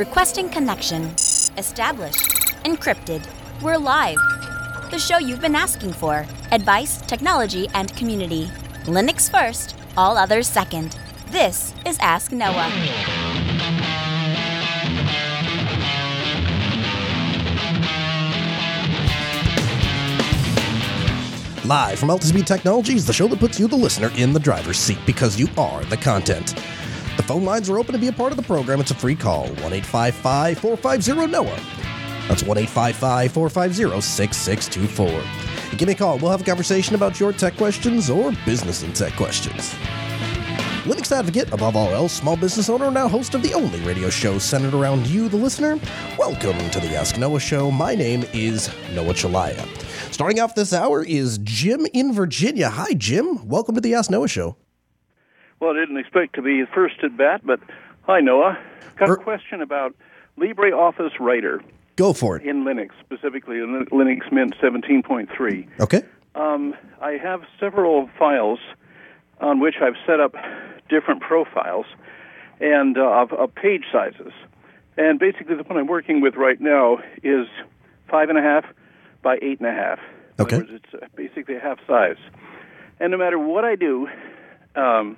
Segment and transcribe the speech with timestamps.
[0.00, 1.02] Requesting connection.
[1.58, 2.26] Established.
[2.64, 3.22] Encrypted.
[3.60, 4.16] We're live.
[4.90, 6.24] The show you've been asking for.
[6.52, 8.46] Advice, technology, and community.
[8.84, 10.96] Linux first, all others second.
[11.26, 12.72] This is Ask Noah.
[21.66, 24.98] Live from Altispeed Technologies, the show that puts you, the listener, in the driver's seat
[25.04, 26.54] because you are the content.
[27.20, 28.80] The phone lines are open to be a part of the program.
[28.80, 31.44] It's a free call 1 855 450 NOAH.
[32.26, 35.76] That's 1 855 450 6624.
[35.76, 36.16] Give me a call.
[36.16, 39.74] We'll have a conversation about your tech questions or business and tech questions.
[40.84, 44.38] Linux advocate, above all else, small business owner, now host of the only radio show
[44.38, 45.78] centered around you, the listener.
[46.16, 47.70] Welcome to the Ask Noah Show.
[47.70, 49.66] My name is Noah Chelliah.
[50.10, 52.70] Starting off this hour is Jim in Virginia.
[52.70, 53.46] Hi, Jim.
[53.46, 54.56] Welcome to the Ask Noah Show.
[55.60, 57.60] Well, I didn't expect to be first at bat, but
[58.02, 58.58] hi, Noah.
[58.96, 59.94] Got Er- a question about
[60.38, 61.60] LibreOffice Writer
[61.96, 62.46] Go for it.
[62.46, 65.68] in Linux, specifically in Linux Mint 17.3.
[65.80, 66.02] Okay.
[66.34, 68.58] Um, I have several files
[69.40, 70.34] on which I've set up
[70.88, 71.86] different profiles
[72.60, 74.32] and uh, of, of page sizes.
[74.96, 77.46] And basically, the one I'm working with right now is
[78.10, 78.64] five and a half
[79.22, 79.98] by eight and a half.
[80.38, 80.56] In Okay.
[80.56, 82.16] other words, it's uh, basically a half size.
[82.98, 84.08] And no matter what I do,
[84.74, 85.16] um,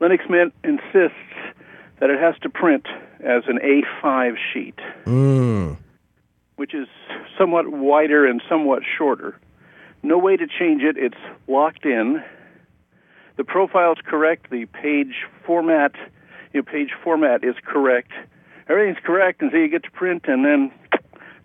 [0.00, 1.16] Linux Mint insists
[2.00, 2.86] that it has to print
[3.20, 5.76] as an A5 sheet, Mm.
[6.56, 6.88] which is
[7.38, 9.36] somewhat wider and somewhat shorter.
[10.02, 10.96] No way to change it.
[10.98, 11.16] It's
[11.48, 12.22] locked in.
[13.36, 14.50] The profile's correct.
[14.50, 15.92] The page format,
[16.52, 18.12] you know, page format is correct.
[18.68, 20.70] Everything's correct until you get to print, and then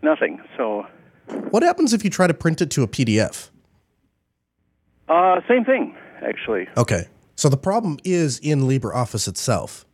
[0.01, 0.41] nothing.
[0.57, 0.85] So,
[1.51, 3.49] What happens if you try to print it to a PDF?
[5.07, 6.67] uh, same thing, actually.
[6.77, 7.05] Okay.
[7.39, 9.85] So the problem is in LibreOffice itself.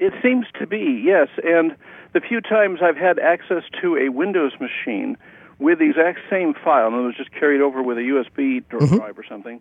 [0.00, 1.28] It seems to be, yes.
[1.44, 1.76] And
[2.12, 5.16] the few times I've had access to a Windows machine
[5.60, 8.88] with the exact same file, and it was just carried over with a USB dr-
[8.88, 9.60] drive or something,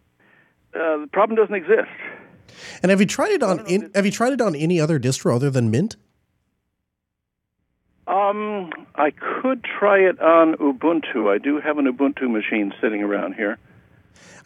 [0.73, 1.91] uh, the problem doesn't exist.
[2.81, 5.35] And have you tried it on in, have you tried it on any other distro
[5.35, 5.97] other than Mint?
[8.07, 11.31] Um, I could try it on Ubuntu.
[11.31, 13.59] I do have an Ubuntu machine sitting around here.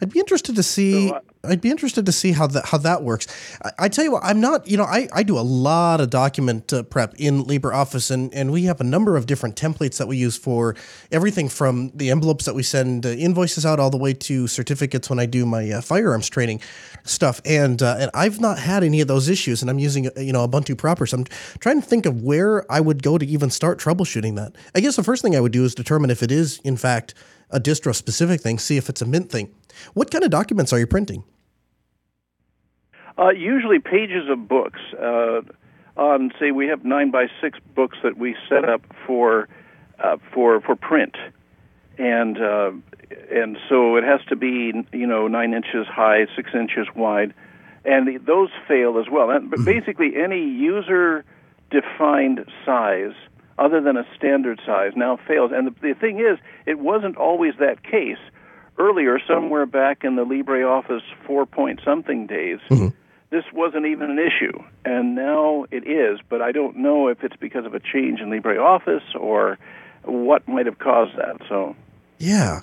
[0.00, 1.08] I'd be interested to see.
[1.08, 3.26] So, uh, I'd be interested to see how that how that works.
[3.64, 4.68] I, I tell you what, I'm not.
[4.68, 8.52] You know, I, I do a lot of document uh, prep in LibreOffice, and and
[8.52, 10.76] we have a number of different templates that we use for
[11.10, 15.08] everything from the envelopes that we send uh, invoices out, all the way to certificates
[15.08, 16.60] when I do my uh, firearms training
[17.04, 17.40] stuff.
[17.44, 20.32] And uh, and I've not had any of those issues, and I'm using uh, you
[20.32, 21.06] know Ubuntu proper.
[21.06, 21.24] So I'm
[21.60, 24.54] trying to think of where I would go to even start troubleshooting that.
[24.74, 27.14] I guess the first thing I would do is determine if it is in fact
[27.50, 28.58] a distro specific thing.
[28.58, 29.54] See if it's a Mint thing.
[29.94, 31.24] What kind of documents are you printing?
[33.18, 34.80] Uh, usually pages of books.
[34.98, 35.42] Uh,
[35.96, 39.48] on say we have nine by six books that we set up for
[40.02, 41.16] uh, for for print,
[41.98, 42.70] and uh,
[43.30, 47.34] and so it has to be you know nine inches high, six inches wide,
[47.84, 49.30] and those fail as well.
[49.30, 51.24] And, but basically, any user
[51.70, 53.14] defined size
[53.60, 55.52] other than a standard size now fails.
[55.54, 58.18] And the, the thing is, it wasn't always that case.
[58.78, 62.58] Earlier, somewhere back in the LibreOffice four point something days,
[63.30, 66.18] this wasn't even an issue, and now it is.
[66.30, 69.58] But I don't know if it's because of a change in LibreOffice or
[70.04, 71.36] what might have caused that.
[71.46, 71.76] So,
[72.18, 72.60] Yeah.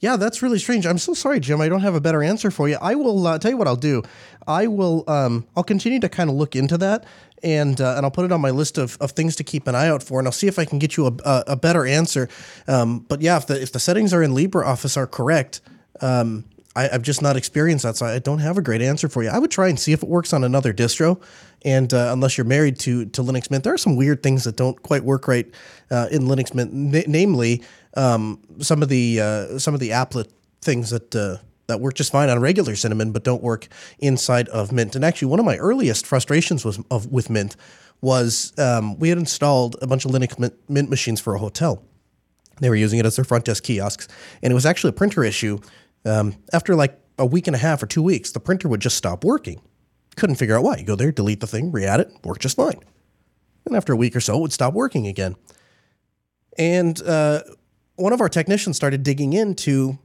[0.00, 0.86] Yeah, that's really strange.
[0.86, 1.60] I'm so sorry, Jim.
[1.60, 2.78] I don't have a better answer for you.
[2.80, 4.02] I will uh, tell you what I'll do.
[4.46, 5.04] I will.
[5.08, 7.04] Um, I'll continue to kind of look into that,
[7.44, 9.74] and uh, and I'll put it on my list of, of things to keep an
[9.74, 11.86] eye out for, and I'll see if I can get you a, a, a better
[11.86, 12.28] answer.
[12.66, 15.60] Um, but yeah, if the if the settings are in LibreOffice are correct,
[16.00, 16.44] um,
[16.74, 19.28] I, I've just not experienced that, so I don't have a great answer for you.
[19.28, 21.22] I would try and see if it works on another distro,
[21.64, 24.56] and uh, unless you're married to to Linux Mint, there are some weird things that
[24.56, 25.46] don't quite work right
[25.90, 27.62] uh, in Linux Mint, na- namely
[27.96, 30.28] um, some of the uh, some of the applet
[30.62, 31.36] things that uh,
[31.66, 34.94] that work just fine on regular Cinnamon, but don't work inside of Mint.
[34.94, 37.56] And actually, one of my earliest frustrations was of with Mint
[38.00, 41.82] was um, we had installed a bunch of Linux Mint, Mint machines for a hotel.
[42.60, 44.08] They were using it as their front desk kiosks,
[44.42, 45.58] and it was actually a printer issue.
[46.04, 48.96] Um, after like a week and a half or two weeks, the printer would just
[48.96, 49.60] stop working.
[50.16, 50.76] Couldn't figure out why.
[50.76, 52.78] You go there, delete the thing, re-add it, worked just fine.
[53.66, 55.34] And after a week or so, it would stop working again.
[56.58, 57.42] And uh,
[57.96, 59.98] one of our technicians started digging into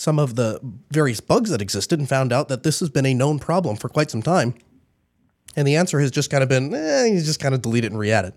[0.00, 0.58] some of the
[0.90, 3.90] various bugs that existed and found out that this has been a known problem for
[3.90, 4.54] quite some time.
[5.54, 7.90] And the answer has just kind of been, eh, you just kind of delete it
[7.90, 8.34] and re-add it.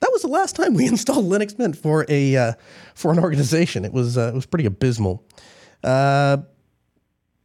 [0.00, 2.52] That was the last time we installed Linux Mint for a uh,
[2.94, 3.84] for an organization.
[3.84, 5.24] It was uh, it was pretty abysmal.
[5.84, 6.38] Uh,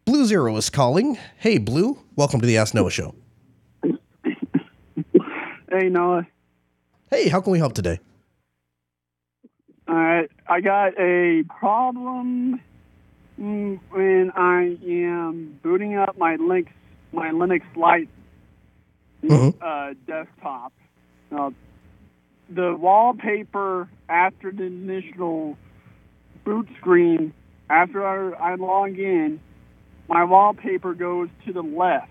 [0.05, 1.19] Blue Zero is calling.
[1.37, 3.13] Hey, Blue, welcome to the Ask Noah Show.
[5.71, 6.25] Hey, Noah.
[7.09, 7.99] Hey, how can we help today?
[9.87, 12.59] All right, I got a problem
[13.37, 16.67] when I am booting up my Linux
[17.11, 18.09] my Linux Lite
[19.23, 19.53] Mhm.
[19.61, 20.73] uh, desktop.
[21.31, 21.51] Uh,
[22.49, 25.57] the wallpaper after the initial
[26.43, 27.33] boot screen,
[27.69, 29.39] after I, I log in,
[30.09, 32.09] my wallpaper goes to the left.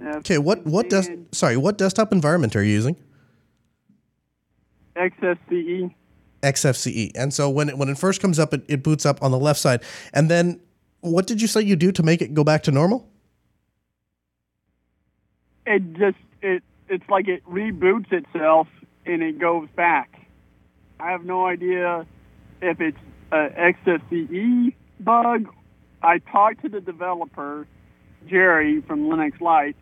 [0.00, 2.96] Okay, what what des- sorry, what desktop environment are you using?
[4.96, 5.94] XFCE.
[6.42, 7.12] XFCE.
[7.14, 9.38] And so when it, when it first comes up, it, it boots up on the
[9.38, 9.82] left side.
[10.12, 10.60] And then
[11.00, 13.08] what did you say you do to make it go back to normal?
[15.66, 18.68] it just it it's like it reboots itself
[19.06, 20.20] and it goes back.
[21.00, 22.06] I have no idea
[22.60, 22.98] if it's
[23.32, 25.48] a XFCE bug.
[26.02, 27.66] I talked to the developer
[28.28, 29.76] Jerry from Linux Lite.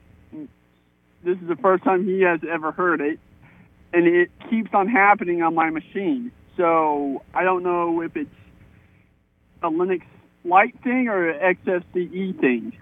[1.22, 3.18] This is the first time he has ever heard it,
[3.92, 6.32] and it keeps on happening on my machine.
[6.56, 8.30] So I don't know if it's
[9.62, 10.02] a Linux
[10.44, 12.72] Lite thing or an XFCE thing.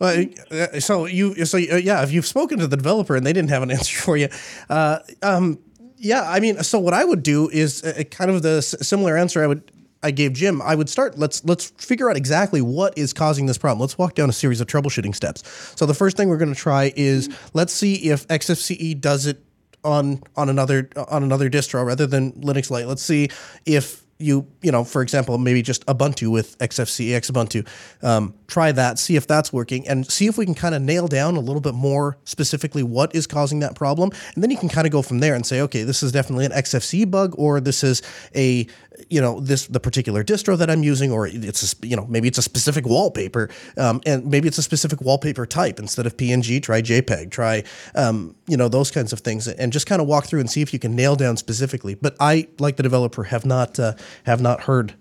[0.00, 3.32] Uh, uh, so you so uh, yeah, if you've spoken to the developer and they
[3.32, 4.28] didn't have an answer for you,
[4.68, 5.58] uh, um,
[5.96, 9.16] yeah, I mean, so what I would do is uh, kind of the s- similar
[9.16, 9.70] answer I would
[10.02, 10.60] I gave Jim.
[10.60, 11.16] I would start.
[11.16, 13.80] Let's let's figure out exactly what is causing this problem.
[13.80, 15.42] Let's walk down a series of troubleshooting steps.
[15.76, 19.40] So the first thing we're going to try is let's see if XFCE does it
[19.84, 22.86] on on another on another distro rather than Linux Lite.
[22.86, 23.28] Let's see
[23.66, 27.66] if you you know for example maybe just Ubuntu with XFCE Xubuntu.
[28.02, 31.08] Um, try that, see if that's working, and see if we can kind of nail
[31.08, 34.68] down a little bit more specifically what is causing that problem, and then you can
[34.68, 37.60] kind of go from there and say, okay, this is definitely an XFC bug, or
[37.60, 38.02] this is
[38.36, 38.66] a
[39.08, 42.28] you know this the particular distro that I'm using, or it's a, you know maybe
[42.28, 46.62] it's a specific wallpaper, um, and maybe it's a specific wallpaper type instead of PNG.
[46.62, 47.30] Try JPEG.
[47.30, 47.64] Try
[47.94, 50.60] um, you know those kinds of things, and just kind of walk through and see
[50.60, 51.94] if you can nail down specifically.
[51.94, 53.94] But I, like the developer, have not uh,
[54.24, 54.94] have not heard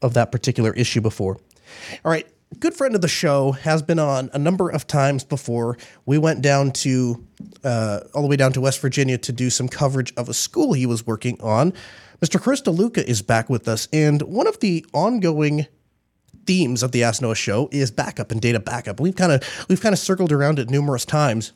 [0.00, 1.38] of that particular issue before.
[2.04, 2.26] All right.
[2.58, 5.76] Good friend of the show has been on a number of times before.
[6.06, 7.24] We went down to
[7.64, 10.72] uh, all the way down to West Virginia to do some coverage of a school
[10.72, 11.72] he was working on.
[12.20, 12.40] Mr.
[12.40, 15.66] Chris DeLuca is back with us, and one of the ongoing
[16.46, 19.00] themes of the Ask Noah show is backup and data backup.
[19.00, 21.52] We've kind of we've kind of circled around it numerous times.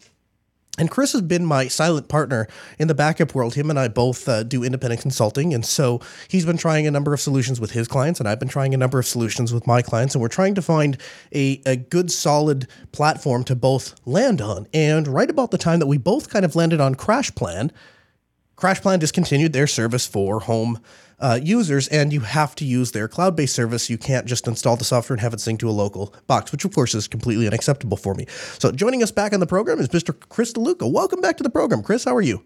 [0.78, 2.46] And Chris has been my silent partner
[2.78, 3.54] in the backup world.
[3.54, 5.52] Him and I both uh, do independent consulting.
[5.52, 8.48] And so he's been trying a number of solutions with his clients, and I've been
[8.48, 10.14] trying a number of solutions with my clients.
[10.14, 10.96] And we're trying to find
[11.34, 14.66] a, a good, solid platform to both land on.
[14.72, 17.70] And right about the time that we both kind of landed on CrashPlan,
[18.56, 20.80] CrashPlan discontinued their service for home
[21.20, 23.90] uh, users, and you have to use their cloud based service.
[23.90, 26.64] You can't just install the software and have it sync to a local box, which
[26.64, 28.26] of course is completely unacceptable for me.
[28.58, 30.18] So, joining us back on the program is Mr.
[30.28, 30.90] Chris DeLuca.
[30.90, 31.82] Welcome back to the program.
[31.82, 32.42] Chris, how are you?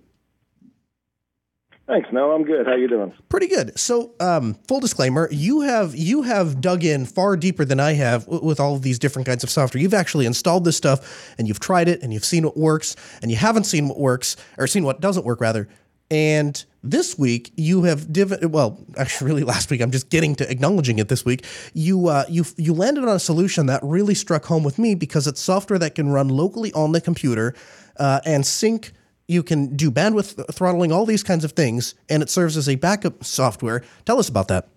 [1.88, 2.08] Thanks.
[2.12, 2.64] No, I'm good.
[2.64, 3.12] How you doing?
[3.28, 3.78] Pretty good.
[3.78, 8.24] So, um, full disclaimer: you have you have dug in far deeper than I have
[8.24, 9.82] w- with all of these different kinds of software.
[9.82, 13.30] You've actually installed this stuff, and you've tried it, and you've seen what works, and
[13.30, 15.68] you haven't seen what works, or seen what doesn't work, rather.
[16.12, 19.80] And this week, you have div- well, actually, really last week.
[19.80, 21.46] I'm just getting to acknowledging it this week.
[21.72, 25.26] You uh, you you landed on a solution that really struck home with me because
[25.26, 27.54] it's software that can run locally on the computer
[27.96, 28.92] uh, and sync
[29.26, 32.74] you can do bandwidth throttling, all these kinds of things, and it serves as a
[32.74, 33.82] backup software.
[34.04, 34.68] Tell us about that.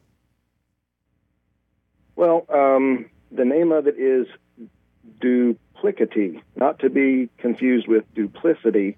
[2.16, 4.28] Well, um, the name of it is
[5.20, 8.96] Duplicati, not to be confused with Duplicity,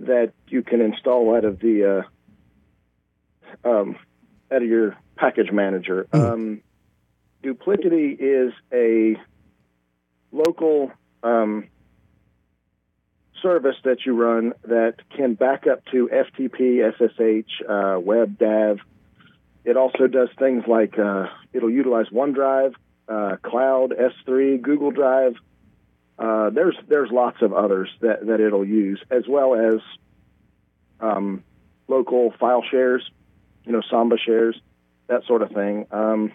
[0.00, 2.04] that you can install out of the
[3.64, 3.96] uh, um,
[4.50, 6.06] out of your package manager.
[6.12, 6.62] Um,
[7.42, 9.16] Duplicati is a
[10.32, 10.92] local
[11.22, 11.68] um,
[13.42, 18.78] service that you run that can back up to FTP, SSH, uh, WebDAV.
[19.64, 22.74] It also does things like uh, it'll utilize OneDrive,
[23.08, 25.34] uh, Cloud, S3, Google Drive.
[26.20, 29.80] Uh, there's there's lots of others that, that it'll use, as well as
[31.00, 31.42] um,
[31.88, 33.10] local file shares,
[33.64, 34.60] you know, Samba shares,
[35.06, 35.86] that sort of thing.
[35.90, 36.32] Um,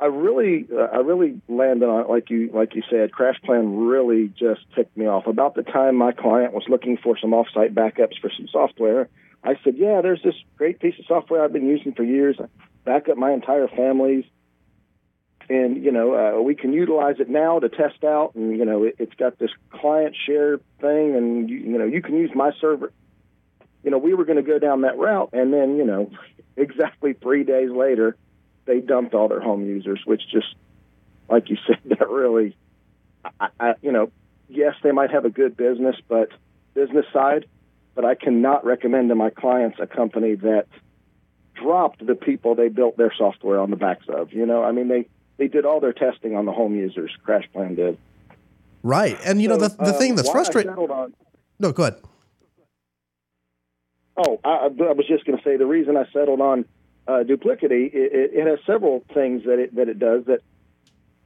[0.00, 3.12] I really, uh, I really landed on like you, like you said.
[3.12, 5.28] CrashPlan really just ticked me off.
[5.28, 9.08] About the time my client was looking for some offsite backups for some software,
[9.44, 12.36] I said, "Yeah, there's this great piece of software I've been using for years.
[12.40, 12.46] I
[12.84, 14.24] back up my entire family's,
[15.48, 18.34] and you know, uh, we can utilize it now to test out.
[18.34, 22.02] And you know, it, it's got this client share thing, and you, you know, you
[22.02, 22.92] can use my server."
[23.82, 26.10] You know, we were going to go down that route, and then you know,
[26.56, 28.16] exactly three days later
[28.66, 30.54] they dumped all their home users, which just,
[31.28, 32.56] like you said, that really,
[33.40, 34.10] I, I, you know,
[34.48, 36.30] yes, they might have a good business, but
[36.74, 37.46] business side,
[37.94, 40.66] but I cannot recommend to my clients a company that
[41.54, 44.32] dropped the people they built their software on the backs of.
[44.32, 47.10] You know, I mean, they, they did all their testing on the home users.
[47.26, 47.98] CrashPlan did.
[48.82, 49.18] Right.
[49.24, 50.72] And, you so, know, the, the uh, thing that's frustrating.
[50.72, 51.14] On...
[51.58, 52.00] No, go ahead.
[54.16, 56.66] Oh, I, I was just going to say the reason I settled on
[57.06, 60.40] uh, Duplicati, it, it, has several things that it that it does that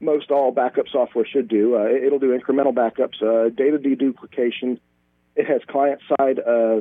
[0.01, 1.77] most all backup software should do.
[1.77, 4.79] Uh, it'll do incremental backups, uh, data deduplication.
[5.37, 6.81] It has client side uh,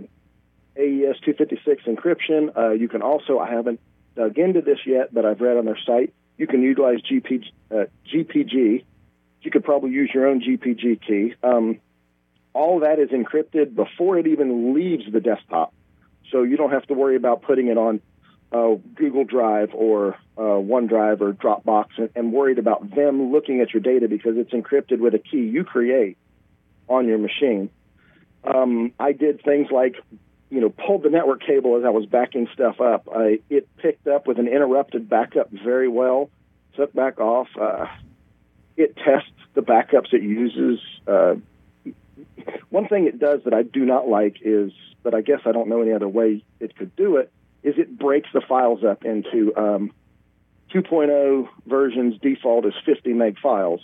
[0.78, 2.56] AES 256 encryption.
[2.56, 3.80] Uh, you can also, I haven't
[4.16, 8.84] dug into this yet, but I've read on their site, you can utilize uh, GPG.
[9.42, 11.36] You could probably use your own GPG key.
[11.44, 11.80] Um,
[12.54, 15.74] all that is encrypted before it even leaves the desktop.
[16.32, 18.02] So you don't have to worry about putting it on
[18.52, 23.74] uh, Google Drive or uh, OneDrive or Dropbox and, and, worried about them looking at
[23.74, 26.18] your data because it's encrypted with a key you create
[26.88, 27.70] on your machine.
[28.44, 29.96] Um, I did things like,
[30.50, 33.08] you know, pulled the network cable as I was backing stuff up.
[33.14, 36.30] I, it picked up with an interrupted backup very well,
[36.76, 37.48] took back off.
[37.60, 37.88] Uh,
[38.78, 40.80] it tests the backups it uses.
[41.06, 41.36] Uh,
[42.70, 44.72] one thing it does that I do not like is,
[45.04, 47.32] but I guess I don't know any other way it could do it,
[47.64, 49.92] is it breaks the files up into um,
[50.74, 53.82] 2.0 versions default is 50 meg files.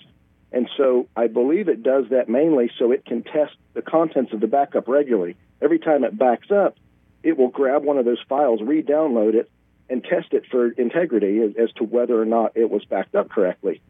[0.51, 4.39] And so I believe it does that mainly so it can test the contents of
[4.39, 5.35] the backup regularly.
[5.63, 6.75] Every time it backs up,
[7.23, 9.49] it will grab one of those files, re download it,
[9.89, 13.29] and test it for integrity as, as, to whether or not it was backed up
[13.29, 13.81] correctly.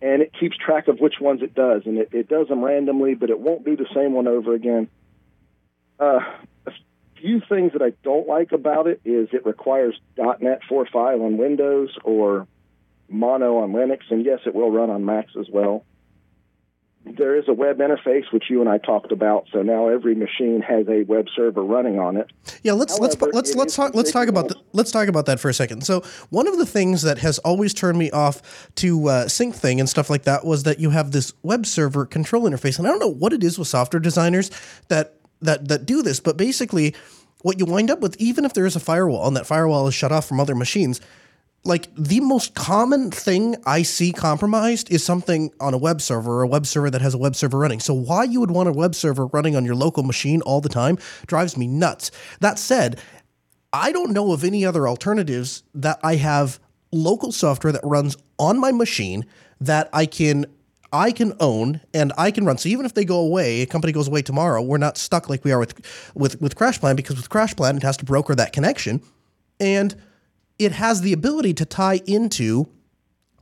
[0.00, 3.14] And it keeps track of which ones it does, and it, it does them randomly,
[3.14, 4.88] but it won't do the same one over again.
[5.98, 6.20] Uh,
[6.66, 6.72] a
[7.16, 11.96] few things that I don't like about it is it requires .NET 4.5 on Windows
[12.04, 12.46] or
[13.08, 15.84] Mono on Linux, and yes, it will run on Macs as well.
[17.06, 20.60] There is a web interface which you and I talked about, so now every machine
[20.60, 22.30] has a web server running on it.
[22.64, 25.38] Yeah, let's However, let's let's let's talk let's talk about the, let's talk about that
[25.38, 25.84] for a second.
[25.84, 29.88] So one of the things that has always turned me off to uh, Syncthing and
[29.88, 33.00] stuff like that was that you have this web server control interface, and I don't
[33.00, 34.50] know what it is with software designers
[34.88, 36.92] that that that do this, but basically
[37.42, 39.94] what you wind up with, even if there is a firewall and that firewall is
[39.94, 41.00] shut off from other machines,
[41.66, 46.42] like the most common thing I see compromised is something on a web server or
[46.42, 47.80] a web server that has a web server running.
[47.80, 50.68] So why you would want a web server running on your local machine all the
[50.68, 52.10] time drives me nuts.
[52.40, 53.00] That said,
[53.72, 56.60] I don't know of any other alternatives that I have
[56.92, 59.26] local software that runs on my machine
[59.60, 60.46] that I can
[60.92, 62.58] I can own and I can run.
[62.58, 65.44] So even if they go away, a company goes away tomorrow, we're not stuck like
[65.44, 65.74] we are with
[66.14, 69.02] with with CrashPlan because with CrashPlan it has to broker that connection,
[69.58, 69.94] and
[70.58, 72.68] it has the ability to tie into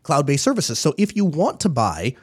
[0.03, 0.79] cloud-based services.
[0.79, 2.15] So if you want to buy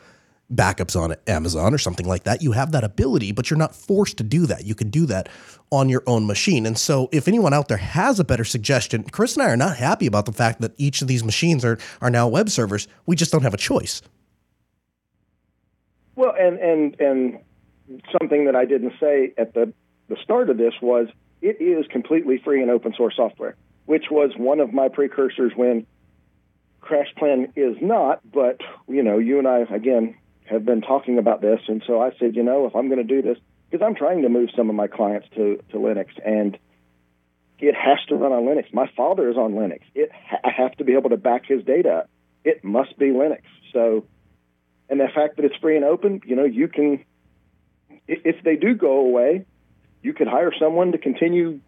[0.53, 4.17] backups on Amazon or something like that, you have that ability, but you're not forced
[4.17, 4.65] to do that.
[4.65, 5.29] You can do that
[5.71, 6.65] on your own machine.
[6.65, 9.77] And so if anyone out there has a better suggestion, Chris and I are not
[9.77, 12.88] happy about the fact that each of these machines are are now web servers.
[13.05, 14.01] We just don't have a choice.
[16.15, 17.39] Well, and and and
[18.19, 19.74] something that I didn't say at the
[20.10, 21.07] the start of this was
[21.41, 23.55] it is completely free and open source software,
[23.91, 25.86] which was one of my precursors when
[26.81, 28.21] CrashPlan is not.
[28.31, 32.12] But you know, you and I again have been talking about this, and so I
[32.17, 33.38] said, you know, if I'm going to do this,
[33.69, 36.57] because I'm trying to move some of my clients to to Linux, and
[37.60, 38.74] it has to run on Linux.
[38.74, 39.81] My father is on Linux.
[39.93, 42.07] It I have to be able to back his data.
[42.45, 43.43] It must be Linux.
[43.74, 44.05] So
[44.89, 47.03] and the fact that it's free and open, you know, you can,
[48.07, 49.45] if they do go away,
[50.01, 51.60] you could hire someone to continue,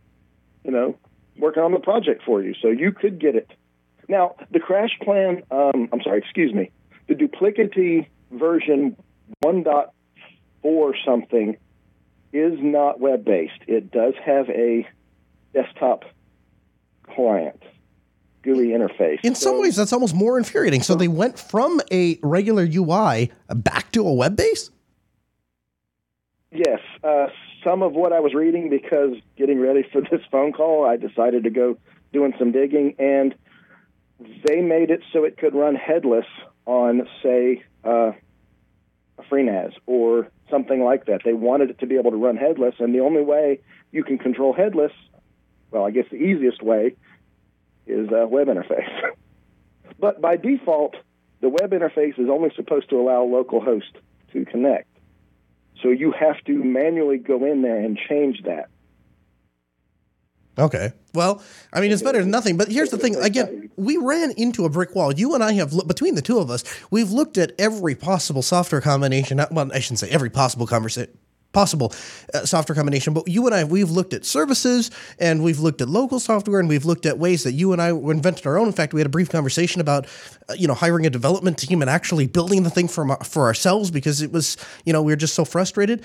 [0.63, 0.97] you know,
[1.37, 2.53] working on the project for you.
[2.61, 3.49] So you could get it.
[4.07, 6.71] Now, the CrashPlan, um, I'm sorry, excuse me,
[7.07, 8.97] the Duplicati version
[9.43, 11.57] 1.4 something
[12.31, 13.59] is not web based.
[13.67, 14.87] It does have a
[15.53, 16.05] desktop
[17.03, 17.61] client.
[18.43, 19.19] GUI interface.
[19.23, 20.81] In so, some ways, that's almost more infuriating.
[20.81, 24.69] So they went from a regular UI back to a web base?
[26.51, 26.79] Yes.
[27.03, 27.27] Uh,
[27.63, 31.43] some of what I was reading, because getting ready for this phone call, I decided
[31.43, 31.77] to go
[32.11, 33.35] doing some digging, and
[34.45, 36.25] they made it so it could run headless
[36.65, 38.11] on, say, uh,
[39.17, 41.21] a FreeNAS or something like that.
[41.25, 43.59] They wanted it to be able to run headless, and the only way
[43.91, 44.91] you can control headless,
[45.71, 46.95] well, I guess the easiest way
[47.85, 48.89] is a web interface.
[49.99, 50.95] but by default,
[51.41, 53.93] the web interface is only supposed to allow localhost
[54.31, 54.87] to connect.
[55.81, 58.69] So you have to manually go in there and change that.
[60.57, 60.93] Okay.
[61.13, 62.57] Well, I mean, it's better than nothing.
[62.57, 63.15] But here's the thing.
[63.15, 65.11] Again, we ran into a brick wall.
[65.11, 68.81] You and I have, between the two of us, we've looked at every possible software
[68.81, 69.41] combination.
[69.51, 71.17] Well, I shouldn't say every possible conversation
[71.53, 71.93] possible
[72.33, 73.13] uh, software combination.
[73.13, 76.67] But you and I, we've looked at services and we've looked at local software and
[76.67, 78.67] we've looked at ways that you and I invented our own.
[78.67, 80.07] In fact, we had a brief conversation about,
[80.49, 83.91] uh, you know, hiring a development team and actually building the thing for, for ourselves
[83.91, 86.03] because it was, you know, we were just so frustrated.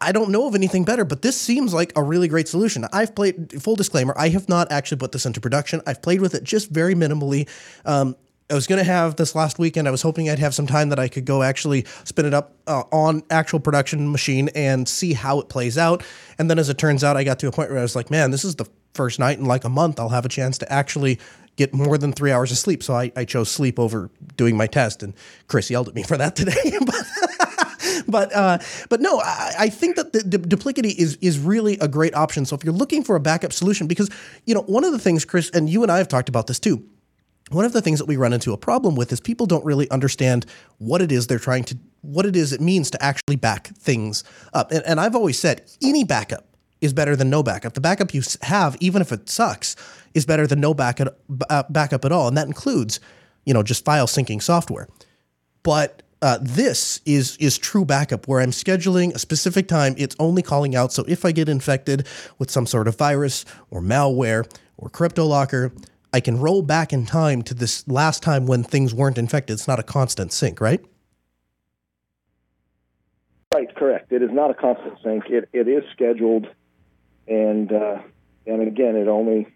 [0.00, 2.86] I don't know of anything better, but this seems like a really great solution.
[2.92, 5.82] I've played, full disclaimer, I have not actually put this into production.
[5.84, 7.48] I've played with it just very minimally.
[7.84, 8.16] Um,
[8.50, 9.88] I was going to have this last weekend.
[9.88, 12.54] I was hoping I'd have some time that I could go actually spin it up
[12.66, 16.04] uh, on actual production machine and see how it plays out.
[16.38, 18.10] And then as it turns out, I got to a point where I was like,
[18.10, 20.70] man, this is the first night in like a month I'll have a chance to
[20.70, 21.18] actually
[21.56, 22.82] get more than three hours of sleep.
[22.82, 25.02] So I, I chose sleep over doing my test.
[25.02, 25.14] And
[25.48, 26.78] Chris yelled at me for that today.
[28.06, 28.58] but uh,
[28.90, 32.44] but no, I, I think that the, Duplicati is is really a great option.
[32.44, 34.10] So if you're looking for a backup solution, because
[34.44, 36.58] you know one of the things, Chris, and you and I have talked about this
[36.58, 36.84] too.
[37.50, 39.90] One of the things that we run into a problem with is people don't really
[39.90, 40.46] understand
[40.78, 44.24] what it is they're trying to, what it is it means to actually back things
[44.54, 44.72] up.
[44.72, 46.46] And, and I've always said any backup
[46.80, 47.74] is better than no backup.
[47.74, 49.76] The backup you have, even if it sucks,
[50.14, 51.18] is better than no backup,
[51.50, 52.28] uh, backup at all.
[52.28, 52.98] And that includes,
[53.44, 54.88] you know, just file syncing software.
[55.62, 59.94] But uh, this is is true backup where I'm scheduling a specific time.
[59.98, 60.90] It's only calling out.
[60.92, 62.06] So if I get infected
[62.38, 65.72] with some sort of virus or malware or CryptoLocker,
[66.14, 69.54] I can roll back in time to this last time when things weren't infected.
[69.54, 70.80] It's not a constant sync, right?
[73.52, 74.12] Right, correct.
[74.12, 75.24] It is not a constant sync.
[75.28, 76.46] It it is scheduled,
[77.26, 77.98] and uh,
[78.46, 79.48] and again, it only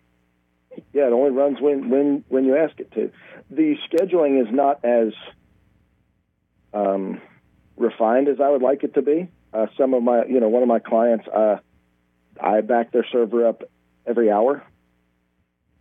[0.92, 3.12] yeah, it only runs when when when you ask it to.
[3.50, 5.12] The scheduling is not as
[6.74, 7.20] um,
[7.76, 9.28] refined as I would like it to be.
[9.52, 11.58] Uh, some of my, you know, one of my clients, uh,
[12.42, 13.62] I back their server up
[14.04, 14.64] every hour.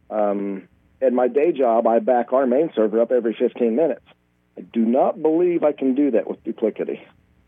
[0.10, 0.68] Um,
[1.02, 4.06] at my day job, I back our main server up every 15 minutes.
[4.58, 7.00] I do not believe I can do that with Duplicati.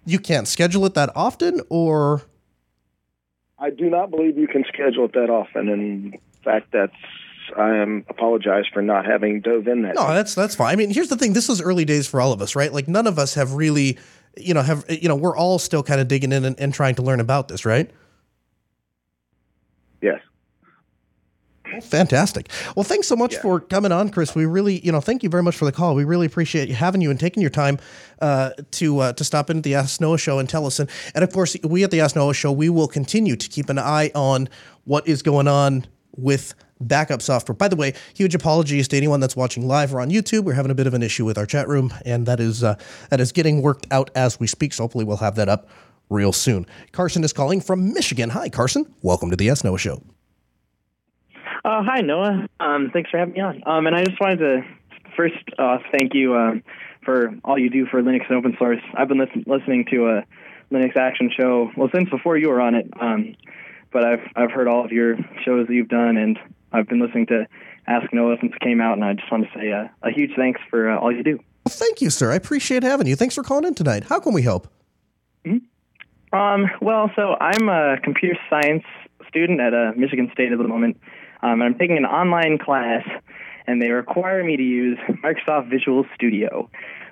[0.05, 2.21] You can't schedule it that often, or
[3.57, 5.69] I do not believe you can schedule it that often.
[5.69, 6.93] In fact, that's
[7.57, 9.95] I am apologize for not having dove in that.
[9.95, 10.71] No, that's that's fine.
[10.71, 12.71] I mean, here's the thing: this was early days for all of us, right?
[12.71, 13.97] Like none of us have really,
[14.37, 16.95] you know, have you know, we're all still kind of digging in and, and trying
[16.95, 17.89] to learn about this, right?
[20.01, 20.21] Yes.
[21.83, 22.49] Fantastic.
[22.75, 23.41] Well, thanks so much yeah.
[23.41, 24.35] for coming on, Chris.
[24.35, 25.95] We really, you know, thank you very much for the call.
[25.95, 27.79] We really appreciate you having you and taking your time
[28.21, 30.79] uh, to uh, to stop into the Ask Noah show and tell us.
[30.79, 33.69] And, and of course, we at the Ask Noah show, we will continue to keep
[33.69, 34.49] an eye on
[34.85, 37.55] what is going on with backup software.
[37.55, 40.43] By the way, huge apologies to anyone that's watching live or on YouTube.
[40.43, 42.75] We're having a bit of an issue with our chat room, and that is uh,
[43.09, 44.73] that is getting worked out as we speak.
[44.73, 45.69] So hopefully, we'll have that up
[46.09, 46.65] real soon.
[46.91, 48.29] Carson is calling from Michigan.
[48.31, 48.91] Hi, Carson.
[49.01, 50.01] Welcome to the Ask Noah Show.
[51.65, 52.47] Uh, hi, Noah.
[52.59, 53.61] Um, thanks for having me on.
[53.65, 54.61] Um, and I just wanted to
[55.15, 56.63] first uh, thank you um,
[57.03, 58.81] for all you do for Linux and open source.
[58.95, 60.23] I've been listen- listening to a
[60.71, 62.89] Linux Action show well since before you were on it.
[62.99, 63.35] Um,
[63.91, 66.37] but I've I've heard all of your shows that you've done, and
[66.71, 67.47] I've been listening to
[67.87, 70.31] Ask Noah since it came out, and I just want to say uh, a huge
[70.35, 71.37] thanks for uh, all you do.
[71.65, 72.31] Well, thank you, sir.
[72.31, 73.15] I appreciate having you.
[73.15, 74.05] Thanks for calling in tonight.
[74.05, 74.67] How can we help?
[75.43, 76.37] Mm-hmm.
[76.37, 78.83] Um, well, so I'm a computer science
[79.27, 80.97] student at uh, Michigan State at the moment.
[81.41, 83.03] Um, I'm taking an online class,
[83.67, 86.69] and they require me to use Microsoft Visual Studio,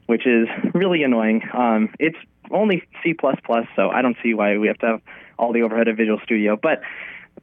[0.07, 1.43] which is really annoying.
[1.53, 2.17] Um, it's
[2.51, 3.15] only C++,
[3.75, 5.01] so I don't see why we have to have
[5.37, 6.57] all the overhead of Visual Studio.
[6.61, 6.81] But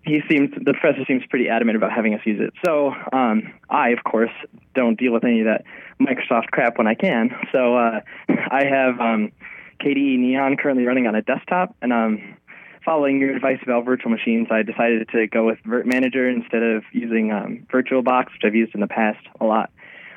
[0.02, 2.52] he seems the professor seems pretty adamant about having us use it.
[2.64, 4.30] So um, I, of course,
[4.74, 5.64] don't deal with any of that
[6.00, 7.30] Microsoft crap when I can.
[7.52, 9.32] So uh, I have um,
[9.80, 12.36] KDE Neon currently running on a desktop, and um,
[12.84, 16.84] following your advice about virtual machines, I decided to go with Virt Manager instead of
[16.92, 19.70] using um, VirtualBox, which I've used in the past a lot.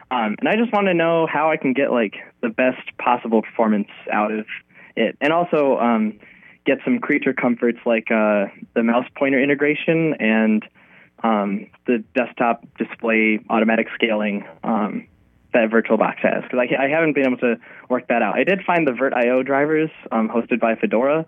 [0.09, 3.41] Um, and I just want to know how I can get like the best possible
[3.41, 4.45] performance out of
[4.95, 6.19] it, and also um,
[6.65, 10.63] get some creature comforts like uh, the mouse pointer integration and
[11.23, 15.07] um, the desktop display automatic scaling um,
[15.53, 16.43] that VirtualBox has.
[16.43, 17.55] Because I, I, haven't been able to
[17.89, 18.35] work that out.
[18.35, 21.25] I did find the VirtIO drivers um, hosted by Fedora,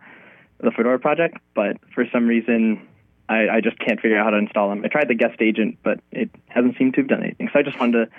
[0.59, 2.87] the Fedora project, but for some reason
[3.29, 4.81] I, I, just can't figure out how to install them.
[4.83, 7.49] I tried the guest agent, but it hasn't seemed to have done anything.
[7.53, 8.11] So I just wanted to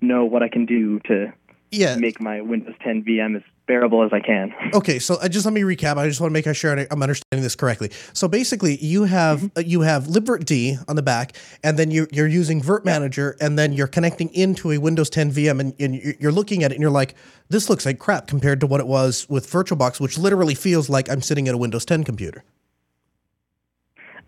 [0.00, 1.32] know what I can do to
[1.70, 1.96] yeah.
[1.96, 4.54] make my Windows 10 VM as bearable as I can.
[4.74, 5.96] Okay, so uh, just let me recap.
[5.96, 7.90] I just want to make sure I'm understanding this correctly.
[8.12, 9.68] So basically, you have mm-hmm.
[9.68, 13.72] you have libvirt on the back, and then you're, you're using Virt Manager, and then
[13.72, 16.90] you're connecting into a Windows 10 VM, and, and you're looking at it, and you're
[16.90, 17.14] like,
[17.48, 21.10] this looks like crap compared to what it was with VirtualBox, which literally feels like
[21.10, 22.44] I'm sitting at a Windows 10 computer.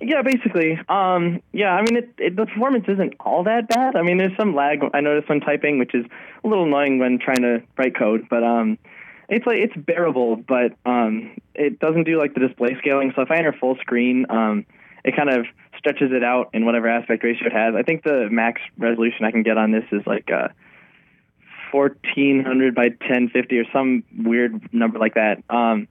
[0.00, 0.78] Yeah, basically.
[0.88, 3.96] Um, yeah, I mean, it, it, the performance isn't all that bad.
[3.96, 6.06] I mean, there's some lag I noticed when typing, which is
[6.42, 8.26] a little annoying when trying to write code.
[8.30, 8.78] But um,
[9.28, 13.12] it's like it's bearable, but um, it doesn't do like the display scaling.
[13.14, 14.64] So if I enter full screen, um,
[15.04, 15.44] it kind of
[15.76, 17.74] stretches it out in whatever aspect ratio it has.
[17.74, 20.48] I think the max resolution I can get on this is like uh,
[21.72, 25.42] 1400 by 1050 or some weird number like that.
[25.50, 25.88] Um,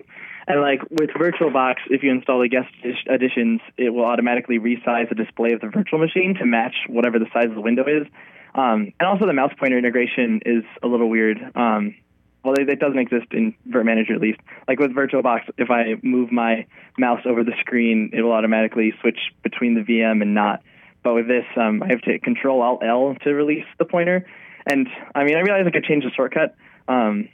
[0.50, 2.74] and like with VirtualBox, if you install the guest
[3.08, 7.28] additions, it will automatically resize the display of the virtual machine to match whatever the
[7.32, 8.08] size of the window is.
[8.56, 11.38] Um, and also the mouse pointer integration is a little weird.
[11.56, 11.96] Um,
[12.44, 14.40] well, it, doesn't exist in VirtManager at least.
[14.68, 16.66] Like with VirtualBox, if I move my
[16.98, 20.64] mouse over the screen, it will automatically switch between the VM and not.
[21.04, 24.26] But with this, um, I have to Control Alt L to release the pointer.
[24.66, 26.56] And I mean, I realize I could change the shortcut.
[26.88, 27.30] Um,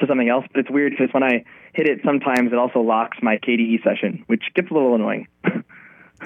[0.00, 0.44] to something else.
[0.52, 4.24] But it's weird because when I hit it, sometimes it also locks my KDE session,
[4.26, 5.26] which gets a little annoying.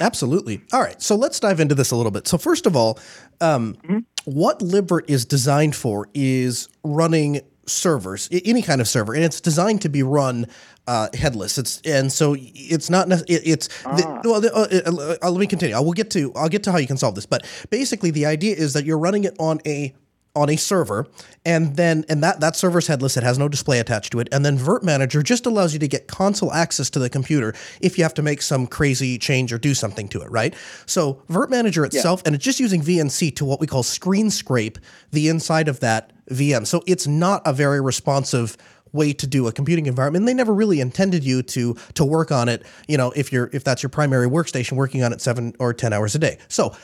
[0.00, 0.62] Absolutely.
[0.72, 1.00] All right.
[1.00, 2.28] So let's dive into this a little bit.
[2.28, 2.98] So, first of all,
[3.40, 3.98] um, mm-hmm.
[4.24, 9.82] what libvirt is designed for is running servers, any kind of server, and it's designed
[9.82, 10.46] to be run
[10.86, 11.58] uh, headless.
[11.58, 13.10] It's and so it's not.
[13.10, 13.94] It, it's ah.
[13.94, 14.40] the, well.
[14.40, 15.76] The, uh, uh, let me continue.
[15.76, 16.32] I will get to.
[16.34, 17.26] I'll get to how you can solve this.
[17.26, 19.94] But basically, the idea is that you're running it on a
[20.38, 21.06] on a server
[21.44, 24.44] and then and that that server's headless it has no display attached to it and
[24.44, 28.14] then VirtManager just allows you to get console access to the computer if you have
[28.14, 30.54] to make some crazy change or do something to it right
[30.86, 32.28] so VirtManager itself yeah.
[32.28, 34.78] and it's just using vnc to what we call screen scrape
[35.12, 38.56] the inside of that vm so it's not a very responsive
[38.92, 40.22] way to do a computing environment.
[40.22, 42.64] And they never really intended you to to work on it.
[42.86, 45.92] You know, if you're if that's your primary workstation, working on it seven or ten
[45.92, 46.38] hours a day.
[46.48, 46.76] So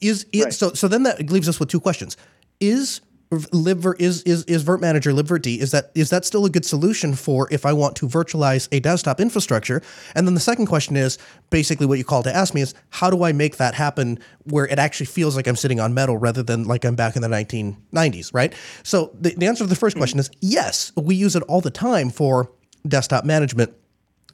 [0.00, 0.54] is it right.
[0.54, 0.72] so?
[0.72, 2.16] So then that leaves us with two questions
[2.62, 7.14] is libvirt is is is VirtManager libvirtd is that is that still a good solution
[7.14, 9.82] for if I want to virtualize a desktop infrastructure?
[10.14, 11.18] And then the second question is
[11.50, 14.66] basically what you call to ask me is how do I make that happen where
[14.66, 17.28] it actually feels like I'm sitting on metal rather than like I'm back in the
[17.28, 18.52] 1990s, right?
[18.82, 21.70] So the, the answer to the first question is yes, we use it all the
[21.70, 22.50] time for
[22.86, 23.74] desktop management.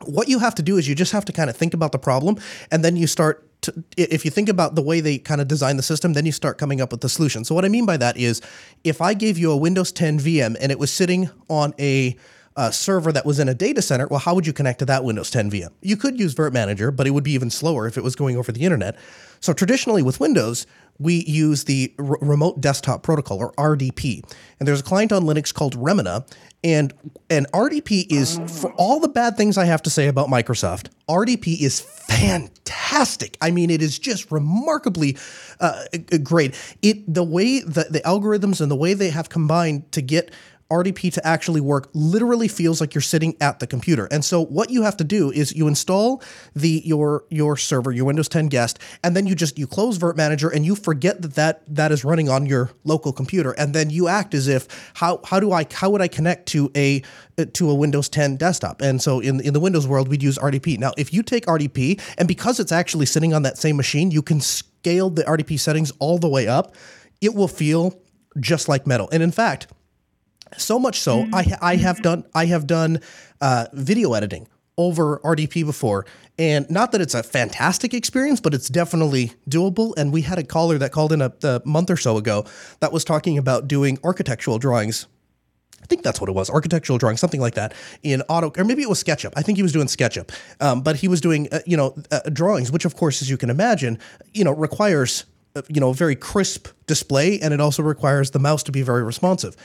[0.07, 1.99] What you have to do is you just have to kind of think about the
[1.99, 2.37] problem
[2.71, 5.77] and then you start to, if you think about the way they kind of design
[5.77, 7.45] the system, then you start coming up with the solution.
[7.45, 8.41] So what I mean by that is,
[8.85, 12.17] if I gave you a Windows 10 VM and it was sitting on a
[12.57, 15.05] uh, server that was in a data center, well, how would you connect to that
[15.05, 15.71] Windows 10 VM?
[15.81, 18.51] You could use VirtManager, but it would be even slower if it was going over
[18.51, 18.97] the internet.
[19.41, 20.67] So traditionally with Windows,
[20.99, 24.25] we use the R- Remote Desktop Protocol or RDP.
[24.59, 26.27] And there's a client on Linux called Remmina,
[26.65, 26.93] and
[27.31, 30.89] and RDP is for all the bad things I have to say about Microsoft.
[31.09, 33.37] RDP is fantastic.
[33.41, 35.17] I mean, it is just remarkably
[35.61, 35.85] uh,
[36.23, 36.55] great.
[36.83, 40.33] It the way that the algorithms and the way they have combined to get
[40.71, 44.07] RDP to actually work literally feels like you're sitting at the computer.
[44.11, 46.23] And so what you have to do is you install
[46.55, 50.17] the your your server, your Windows 10 guest, and then you just you close Virt
[50.17, 53.89] Manager and you forget that that, that is running on your local computer and then
[53.89, 57.03] you act as if how how do I how would I connect to a
[57.55, 58.83] to a Windows 10 desktop?
[58.83, 60.79] And so in in the Windows world we'd use RDP.
[60.79, 64.21] Now, if you take RDP and because it's actually sitting on that same machine, you
[64.21, 66.75] can scale the RDP settings all the way up,
[67.23, 67.99] it will feel
[68.39, 69.09] just like metal.
[69.11, 69.69] And in fact,
[70.57, 73.01] so much so, I I have done I have done
[73.41, 76.07] uh, video editing over RDP before,
[76.39, 79.93] and not that it's a fantastic experience, but it's definitely doable.
[79.97, 82.45] And we had a caller that called in a, a month or so ago
[82.81, 85.07] that was talking about doing architectural drawings
[85.83, 88.83] I think that's what it was, architectural drawing, something like that, in auto, or maybe
[88.83, 89.33] it was SketchUp.
[89.37, 90.31] I think he was doing SketchUp,
[90.61, 93.37] um, but he was doing, uh, you know, uh, drawings, which of course, as you
[93.37, 93.99] can imagine,
[94.35, 98.39] you know, requires, uh, you know, a very crisp display, and it also requires the
[98.39, 99.57] mouse to be very responsive.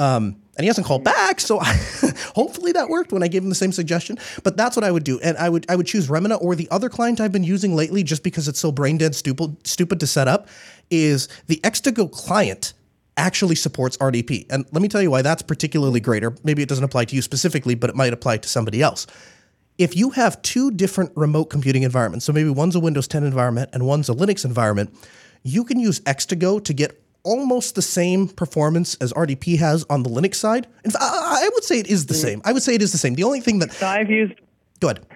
[0.00, 1.58] Um, and he hasn't called back, so
[2.34, 4.18] hopefully that worked when I gave him the same suggestion.
[4.42, 6.68] But that's what I would do, and I would I would choose Remmina or the
[6.70, 10.06] other client I've been using lately, just because it's so brain dead stupid stupid to
[10.06, 10.48] set up,
[10.90, 12.72] is the X2Go client
[13.18, 14.46] actually supports RDP.
[14.50, 17.14] And let me tell you why that's particularly great, or maybe it doesn't apply to
[17.14, 19.06] you specifically, but it might apply to somebody else.
[19.76, 23.70] If you have two different remote computing environments, so maybe one's a Windows 10 environment
[23.74, 24.94] and one's a Linux environment,
[25.42, 30.10] you can use X2Go to get almost the same performance as RDP has on the
[30.10, 30.66] Linux side.
[30.84, 32.40] In fact, I would say it is the same.
[32.44, 33.14] I would say it is the same.
[33.14, 34.34] The only thing that so I've used.
[34.80, 35.06] Go ahead.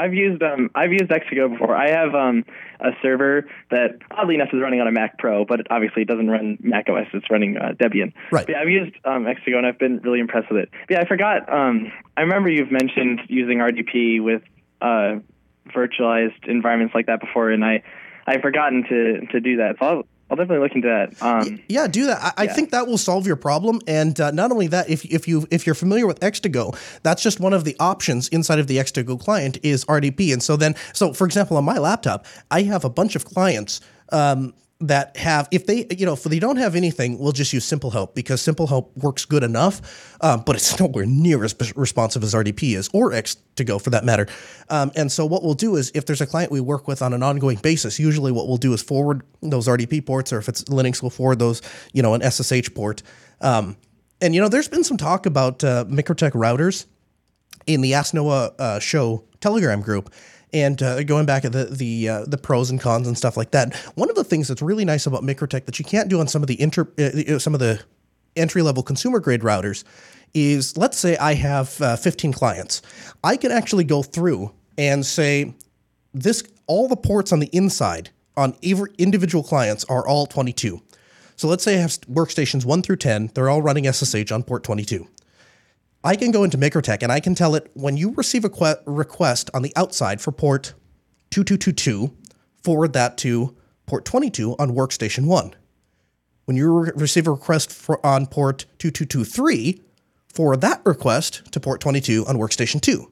[0.00, 1.76] I've used um, I've used X2Go before.
[1.76, 2.44] I have um,
[2.80, 6.08] a server that oddly enough is running on a Mac Pro, but it obviously it
[6.08, 7.06] doesn't run Mac OS.
[7.12, 8.14] It's running uh, Debian.
[8.32, 8.46] Right.
[8.46, 10.70] But yeah, I've used um, and I've been really impressed with it.
[10.88, 11.52] But yeah, I forgot.
[11.52, 14.42] Um, I remember you've mentioned using RDP with
[14.80, 15.16] uh,
[15.68, 17.82] virtualized environments like that before, and I
[18.26, 19.76] I've forgotten to to do that.
[19.80, 21.22] So I'll, I'll definitely look into that.
[21.22, 22.34] Um, yeah, do that.
[22.38, 23.80] I, I think that will solve your problem.
[23.88, 27.40] And uh, not only that, if if you if you're familiar with X2Go, that's just
[27.40, 30.32] one of the options inside of the X2Go client is RDP.
[30.32, 33.80] And so then, so for example, on my laptop, I have a bunch of clients.
[34.12, 37.64] Um, that have if they you know if they don't have anything we'll just use
[37.64, 42.22] simple help because simple help works good enough um, but it's nowhere near as responsive
[42.22, 44.26] as rdp is or x to go for that matter.
[44.68, 47.12] Um, and so what we'll do is if there's a client we work with on
[47.12, 50.64] an ongoing basis usually what we'll do is forward those rdp ports or if it's
[50.64, 51.60] linux we'll forward those
[51.92, 53.02] you know an ssh port.
[53.40, 53.76] Um,
[54.20, 56.86] and you know there's been some talk about uh, MikroTik routers
[57.66, 60.12] in the ask noah uh, show telegram group
[60.52, 63.50] and uh, going back at the the uh, the pros and cons and stuff like
[63.52, 63.74] that.
[63.94, 66.42] One of the things that's really nice about MikroTik that you can't do on some
[66.42, 67.82] of the inter uh, some of the
[68.36, 69.84] entry level consumer grade routers
[70.34, 72.82] is let's say I have uh, 15 clients.
[73.24, 75.54] I can actually go through and say
[76.14, 80.80] this all the ports on the inside on every individual clients are all 22.
[81.36, 84.62] So let's say I have workstations 1 through 10, they're all running SSH on port
[84.62, 85.08] 22.
[86.02, 88.76] I can go into MikroTik and I can tell it when you receive a que-
[88.86, 90.72] request on the outside for port
[91.30, 92.16] 2222,
[92.62, 93.54] forward that to
[93.86, 95.54] port 22 on workstation 1.
[96.46, 99.82] When you re- receive a request for, on port 2223,
[100.32, 103.10] forward that request to port 22 on workstation 2.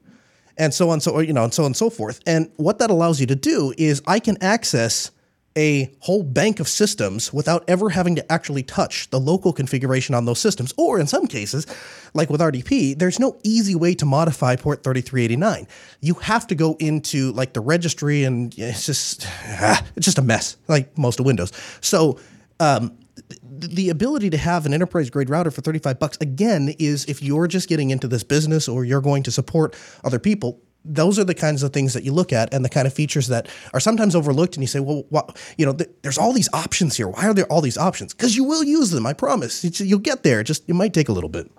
[0.57, 2.19] And so on so you know and so on and so forth.
[2.25, 5.11] And what that allows you to do is I can access
[5.59, 10.23] a whole bank of systems without ever having to actually touch the local configuration on
[10.23, 10.73] those systems.
[10.77, 11.67] Or in some cases,
[12.13, 15.67] like with RDP, there's no easy way to modify port 3389.
[15.99, 20.21] You have to go into like the registry and it's just ah, it's just a
[20.21, 21.51] mess, like most of Windows.
[21.81, 22.21] So
[22.61, 22.97] um,
[23.43, 27.47] the ability to have an enterprise grade router for 35 bucks again is if you're
[27.47, 31.35] just getting into this business or you're going to support other people those are the
[31.35, 34.15] kinds of things that you look at and the kind of features that are sometimes
[34.15, 37.07] overlooked and you say well what, you know th- there's all these options here.
[37.07, 38.13] Why are there all these options?
[38.13, 39.63] Because you will use them i promise.
[39.63, 40.43] It's, you'll get there.
[40.43, 41.51] Just it might take a little bit.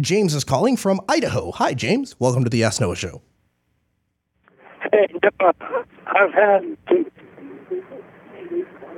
[0.00, 1.52] James is calling from idaho.
[1.52, 2.16] Hi james.
[2.18, 3.22] Welcome to the ask noah show.
[4.92, 5.06] Hey
[6.06, 6.76] i've had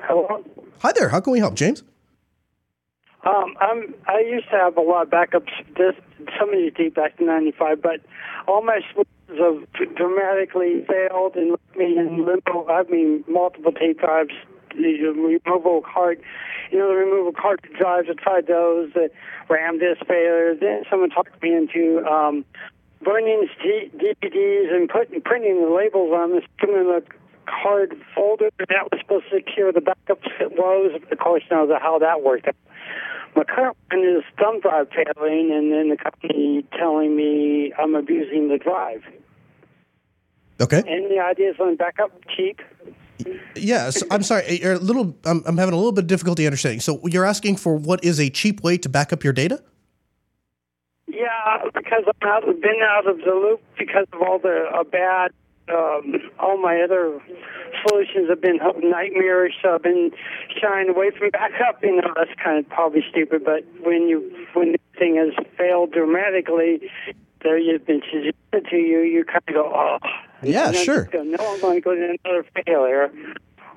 [0.02, 0.44] hello?
[0.80, 1.10] Hi there.
[1.10, 1.82] How can we help james
[3.24, 3.94] um, I'm.
[4.06, 5.50] I used to have a lot of backups.
[5.76, 5.94] This
[6.38, 8.00] some of these date back to '95, but
[8.46, 12.68] all my switches have dramatically failed and left me in limbo.
[12.68, 14.34] I mean, multiple tape drives,
[14.70, 16.20] the removable card,
[16.70, 18.08] you know, the removable card drives.
[18.10, 18.92] I tried those.
[18.92, 19.10] The
[19.48, 20.54] RAM disk failure.
[20.54, 22.44] Then someone talked me into um,
[23.02, 27.02] burning DVDs and putting printing the labels on them, sticking
[27.46, 28.50] card folder.
[28.58, 31.00] That was supposed to secure the backups it was.
[31.10, 32.56] Of course, now how that worked out.
[33.36, 38.48] My current one is thumb drive failing, and then the company telling me I'm abusing
[38.48, 39.02] the drive.
[40.60, 40.82] Okay.
[40.86, 42.60] Any ideas on backup cheap?
[43.56, 44.60] Yes, I'm sorry.
[44.60, 45.16] You're a little.
[45.24, 46.80] I'm, I'm having a little bit of difficulty understanding.
[46.80, 49.62] So you're asking for what is a cheap way to back up your data?
[51.06, 55.30] Yeah, because I've been out of the loop because of all the uh, bad
[55.72, 57.20] um, all my other
[57.86, 59.54] solutions have been nightmarish.
[59.62, 60.10] So I've been
[60.60, 61.82] shying away from backup.
[61.82, 65.92] You know, that's kind of probably stupid, but when you when the thing has failed
[65.92, 66.90] dramatically,
[67.42, 69.98] there you've been suggested to you, you kind of go, oh,
[70.42, 71.04] yeah, sure.
[71.04, 73.12] Go, no, I'm going to go to another failure.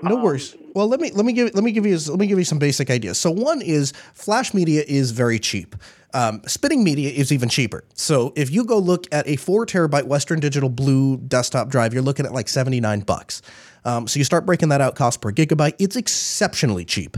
[0.02, 0.56] No worries.
[0.73, 2.60] Well, let me let me give let me give you let me give you some
[2.60, 3.17] basic ideas.
[3.17, 5.76] So one is flash media is very cheap.
[6.13, 7.84] Um, spinning media is even cheaper.
[7.93, 12.04] So if you go look at a four terabyte Western Digital Blue desktop drive, you're
[12.04, 13.41] looking at like seventy nine bucks.
[13.84, 15.76] Um, so you start breaking that out, cost per gigabyte.
[15.80, 17.17] It's exceptionally cheap.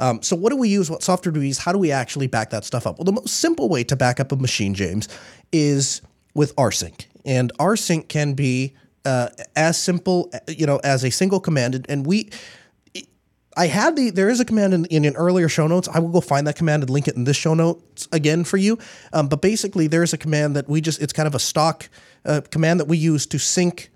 [0.00, 0.90] Um, so what do we use?
[0.90, 1.58] What software do we use?
[1.58, 2.98] How do we actually back that stuff up?
[2.98, 5.08] Well, the most simple way to back up a machine, James,
[5.50, 6.02] is
[6.34, 11.84] with rsync, and rsync can be uh, as simple, you know, as a single command.
[11.88, 12.30] And we,
[13.58, 15.88] I had the, there is a command in, in an earlier show notes.
[15.92, 18.56] I will go find that command and link it in this show notes again for
[18.56, 18.78] you.
[19.12, 21.88] Um, but basically, there is a command that we just, it's kind of a stock
[22.24, 23.90] uh, command that we use to sync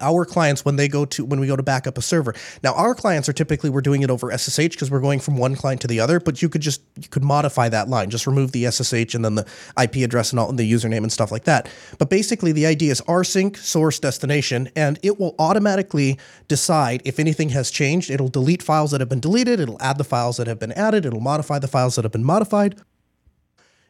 [0.00, 2.34] our clients when they go to when we go to back up a server.
[2.62, 5.54] Now our clients are typically we're doing it over ssh because we're going from one
[5.54, 8.10] client to the other but you could just you could modify that line.
[8.10, 9.46] Just remove the ssh and then the
[9.80, 11.68] ip address and all and the username and stuff like that.
[11.98, 17.50] But basically the idea is rsync source destination and it will automatically decide if anything
[17.50, 18.10] has changed.
[18.10, 19.60] It'll delete files that have been deleted.
[19.60, 21.06] It'll add the files that have been added.
[21.06, 22.80] It'll modify the files that have been modified.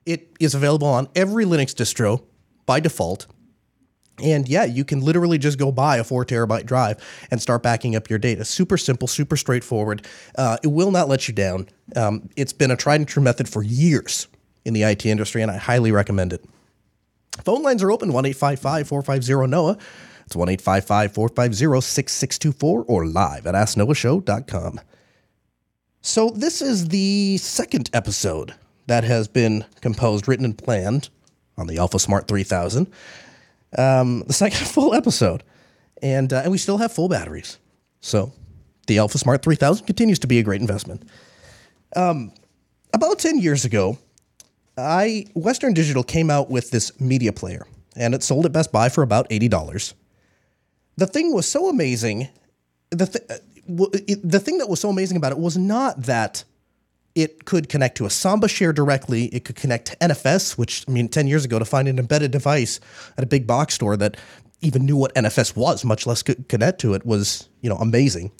[0.04, 2.22] It is available on every linux distro
[2.64, 3.26] by default
[4.22, 7.96] and yeah, you can literally just go buy a four terabyte drive and start backing
[7.96, 8.44] up your data.
[8.44, 10.06] Super simple, super straightforward.
[10.36, 11.68] Uh, it will not let you down.
[11.94, 14.28] Um, it's been a tried and true method for years
[14.64, 16.44] in the IT industry, and I highly recommend it.
[17.44, 19.78] Phone lines are open 1 855 450 NOAH.
[20.24, 24.80] It's 1 855 450 6624 or live at AskNoahShow.com.
[26.00, 28.54] So, this is the second episode
[28.86, 31.08] that has been composed, written, and planned
[31.58, 32.86] on the AlphaSmart 3000.
[33.76, 35.42] Um, the second full episode.
[36.02, 37.58] And, uh, and we still have full batteries.
[38.00, 38.32] So,
[38.86, 41.02] the AlphaSmart 3000 continues to be a great investment.
[41.94, 42.32] Um,
[42.92, 43.98] about 10 years ago,
[44.76, 48.88] I Western Digital came out with this media player, and it sold at Best Buy
[48.88, 49.94] for about $80.
[50.96, 52.28] The thing was so amazing.
[52.90, 56.44] The, th- uh, the thing that was so amazing about it was not that
[57.16, 59.24] it could connect to a Samba share directly.
[59.26, 62.30] It could connect to NFS, which, I mean, 10 years ago, to find an embedded
[62.30, 62.78] device
[63.16, 64.18] at a big box store that
[64.60, 68.32] even knew what NFS was, much less could connect to it, was, you know, amazing.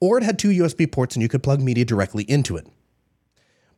[0.00, 2.66] Or it had two USB ports and you could plug media directly into it.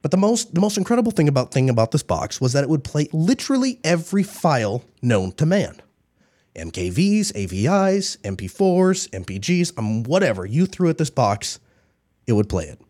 [0.03, 2.71] But the most the most incredible thing about thing about this box was that it
[2.71, 5.81] would play literally every file known to man.
[6.57, 11.61] MKVs, AVIs, MP4s, MPGs, um, whatever you threw at this box,
[12.27, 12.81] it would play it.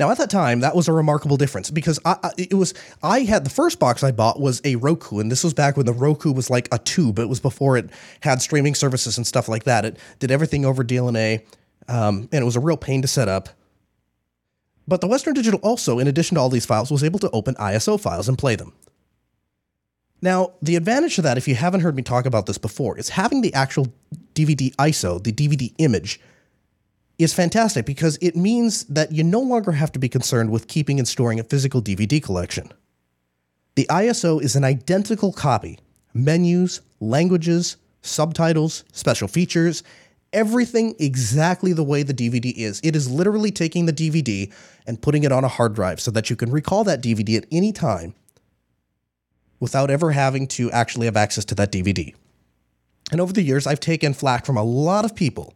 [0.00, 3.20] Now at that time, that was a remarkable difference because I, I, it was I
[3.20, 5.92] had the first box I bought was a Roku, and this was back when the
[5.92, 7.18] Roku was like a tube.
[7.18, 9.84] It was before it had streaming services and stuff like that.
[9.84, 11.44] It did everything over DLNA,
[11.86, 13.50] um, and it was a real pain to set up.
[14.88, 17.54] But the Western Digital also, in addition to all these files, was able to open
[17.56, 18.72] ISO files and play them.
[20.22, 23.10] Now, the advantage to that, if you haven't heard me talk about this before, is
[23.10, 23.92] having the actual
[24.34, 26.20] DVD ISO, the DVD image,
[27.22, 30.98] is fantastic because it means that you no longer have to be concerned with keeping
[30.98, 32.72] and storing a physical DVD collection.
[33.74, 35.78] The ISO is an identical copy
[36.12, 39.82] menus, languages, subtitles, special features,
[40.32, 42.80] everything exactly the way the DVD is.
[42.82, 44.52] It is literally taking the DVD
[44.86, 47.46] and putting it on a hard drive so that you can recall that DVD at
[47.52, 48.14] any time
[49.60, 52.14] without ever having to actually have access to that DVD.
[53.12, 55.54] And over the years, I've taken flack from a lot of people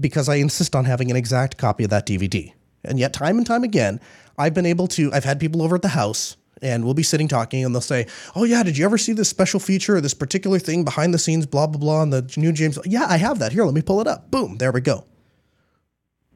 [0.00, 2.52] because I insist on having an exact copy of that DVD.
[2.84, 4.00] And yet, time and time again,
[4.36, 7.28] I've been able to, I've had people over at the house and we'll be sitting
[7.28, 10.14] talking and they'll say, Oh, yeah, did you ever see this special feature or this
[10.14, 12.78] particular thing behind the scenes, blah, blah, blah, on the new James?
[12.84, 13.52] Yeah, I have that.
[13.52, 14.30] Here, let me pull it up.
[14.30, 15.04] Boom, there we go.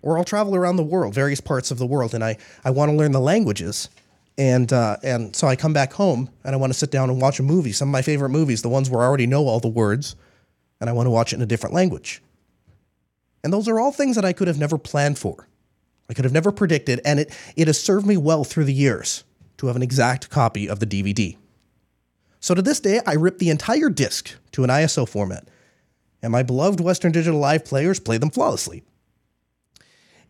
[0.02, 2.90] Or I'll travel around the world, various parts of the world, and I, I want
[2.90, 3.88] to learn the languages.
[4.36, 7.20] And, uh, and so I come back home and I want to sit down and
[7.20, 7.70] watch a movie.
[7.70, 10.16] Some of my favorite movies, the ones where I already know all the words,
[10.80, 12.22] and I want to watch it in a different language.
[13.42, 15.48] And those are all things that I could have never planned for.
[16.08, 19.24] I could have never predicted, and it, it has served me well through the years
[19.56, 21.36] to have an exact copy of the DVD.
[22.40, 25.48] So to this day, I rip the entire disc to an ISO format,
[26.22, 28.82] and my beloved Western Digital Live players play them flawlessly.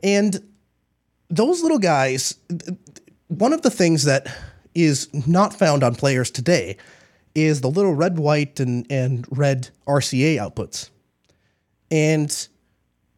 [0.03, 0.41] And
[1.29, 2.35] those little guys,
[3.29, 4.27] one of the things that
[4.75, 6.77] is not found on players today
[7.35, 10.91] is the little red, white, and, and red RCA outputs.
[11.91, 12.49] And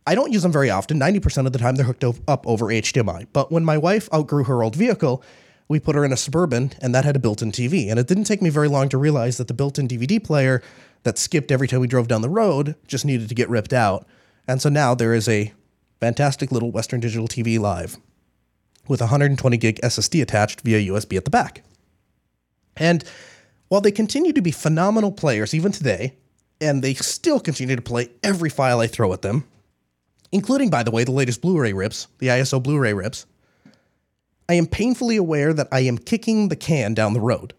[0.07, 1.01] I don't use them very often.
[1.01, 3.27] 90% of the time, they're hooked up over HDMI.
[3.33, 5.23] But when my wife outgrew her old vehicle,
[5.67, 7.91] we put her in a Suburban, and that had a built in TV.
[7.91, 10.63] And it didn't take me very long to realize that the built in DVD player
[11.05, 14.07] that skipped every time we drove down the road just needed to get ripped out.
[14.47, 15.53] And so now there is a
[16.01, 17.97] fantastic little Western Digital TV Live
[18.87, 21.63] with 120 gig SSD attached via USB at the back.
[22.77, 23.05] And
[23.69, 26.17] while they continue to be phenomenal players even today,
[26.61, 29.45] and they still continue to play every file I throw at them,
[30.35, 33.25] including, by the way, the latest Blu ray rips, the ISO Blu ray rips,
[34.49, 37.55] I am painfully aware that I am kicking the can down the road.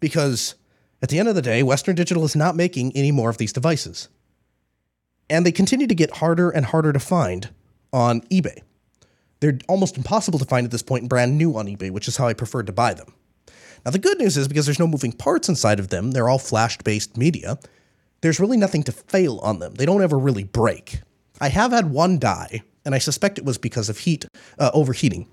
[0.00, 0.54] Because
[1.02, 3.52] at the end of the day, Western Digital is not making any more of these
[3.52, 4.08] devices.
[5.28, 7.50] And they continue to get harder and harder to find
[7.92, 8.62] on eBay.
[9.40, 12.16] They're almost impossible to find at this point and brand new on eBay, which is
[12.16, 13.12] how I preferred to buy them.
[13.84, 16.38] Now, the good news is because there's no moving parts inside of them, they're all
[16.38, 17.58] flash based media,
[18.22, 19.74] there's really nothing to fail on them.
[19.74, 21.02] They don't ever really break.
[21.40, 24.26] I have had one die, and I suspect it was because of heat
[24.58, 25.28] uh, overheating.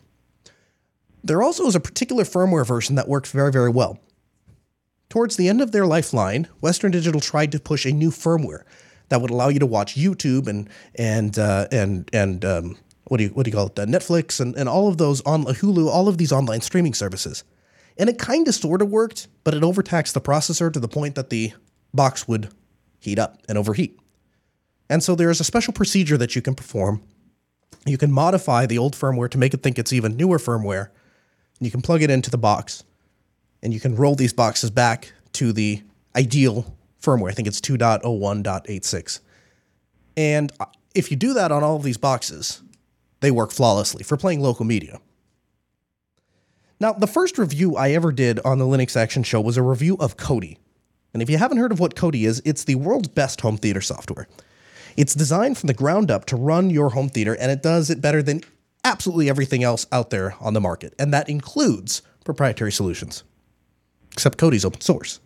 [1.24, 4.00] There also is a particular firmware version that works very, very well.
[5.10, 8.64] Towards the end of their lifeline, Western Digital tried to push a new firmware
[9.10, 13.26] that would allow you to watch YouTube and and uh, and and um, what do
[13.26, 13.80] you what do you call it?
[13.80, 17.44] Uh, Netflix and, and all of those on Hulu, all of these online streaming services.
[17.98, 21.16] And it kind of sort of worked, but it overtaxed the processor to the point
[21.16, 21.54] that the
[21.94, 22.50] box would
[23.00, 23.98] heat up and overheat.
[24.90, 27.02] And so there is a special procedure that you can perform.
[27.86, 30.90] You can modify the old firmware to make it think it's even newer firmware.
[31.60, 32.84] And you can plug it into the box.
[33.64, 35.82] And you can roll these boxes back to the
[36.16, 37.30] ideal firmware.
[37.30, 39.20] I think it's 2.01.86.
[40.18, 42.62] And uh, if you do that on all of these boxes,
[43.20, 45.00] they work flawlessly for playing local media.
[46.80, 49.96] Now, the first review I ever did on the Linux Action Show was a review
[50.00, 50.58] of Kodi.
[51.14, 53.80] And if you haven't heard of what Kodi is, it's the world's best home theater
[53.80, 54.28] software.
[54.96, 58.02] It's designed from the ground up to run your home theater, and it does it
[58.02, 58.42] better than
[58.84, 63.24] absolutely everything else out there on the market, and that includes proprietary solutions,
[64.12, 65.20] except Kodi's open source.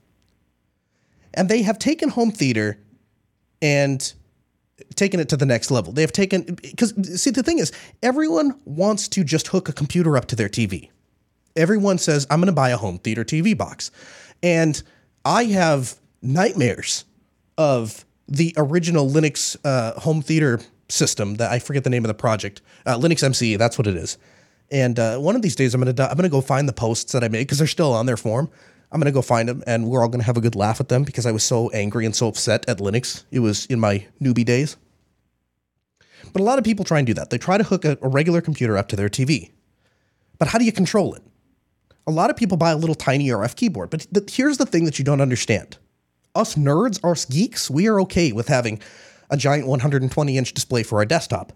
[1.33, 2.79] And they have taken home theater
[3.61, 4.13] and
[4.95, 5.93] taken it to the next level.
[5.93, 10.17] They have taken because see the thing is everyone wants to just hook a computer
[10.17, 10.89] up to their TV.
[11.55, 13.91] Everyone says I'm going to buy a home theater TV box.
[14.41, 14.81] And
[15.25, 17.05] I have nightmares
[17.57, 22.13] of the original Linux uh, home theater system that I forget the name of the
[22.13, 22.61] project.
[22.85, 24.17] Uh, LinuxMCE, that's what it is.
[24.71, 27.23] And uh, one of these days, I'm gonna I'm gonna go find the posts that
[27.23, 28.49] I made because they're still on their form.
[28.91, 31.03] I'm gonna go find them, and we're all gonna have a good laugh at them
[31.03, 33.23] because I was so angry and so upset at Linux.
[33.31, 34.77] It was in my newbie days.
[36.31, 37.31] But a lot of people try and do that.
[37.31, 39.51] They try to hook a, a regular computer up to their TV.
[40.37, 41.23] But how do you control it?
[42.05, 44.85] A lot of people buy a little tiny RF keyboard, but th- here's the thing
[44.85, 45.77] that you don't understand.
[46.39, 48.79] Us nerds, us geeks, we are okay with having
[49.29, 51.51] a giant 120 inch display for our desktop.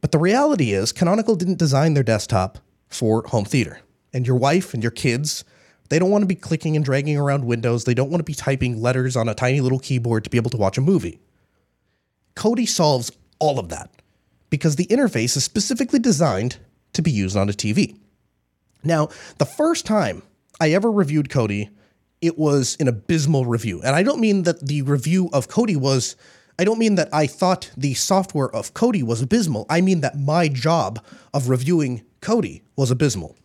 [0.00, 3.80] But the reality is, Canonical didn't design their desktop for home theater.
[4.12, 5.42] And your wife and your kids,
[5.88, 7.82] they don't want to be clicking and dragging around windows.
[7.82, 10.50] They don't want to be typing letters on a tiny little keyboard to be able
[10.50, 11.18] to watch a movie.
[12.36, 13.90] Kodi solves all of that
[14.50, 16.58] because the interface is specifically designed
[16.92, 17.98] to be used on a TV.
[18.84, 20.22] Now, the first time
[20.60, 21.70] I ever reviewed Kodi,
[22.26, 23.80] it was an abysmal review.
[23.82, 26.16] And I don't mean that the review of Kodi was,
[26.58, 29.66] I don't mean that I thought the software of Kodi was abysmal.
[29.70, 33.36] I mean that my job of reviewing Kodi was abysmal.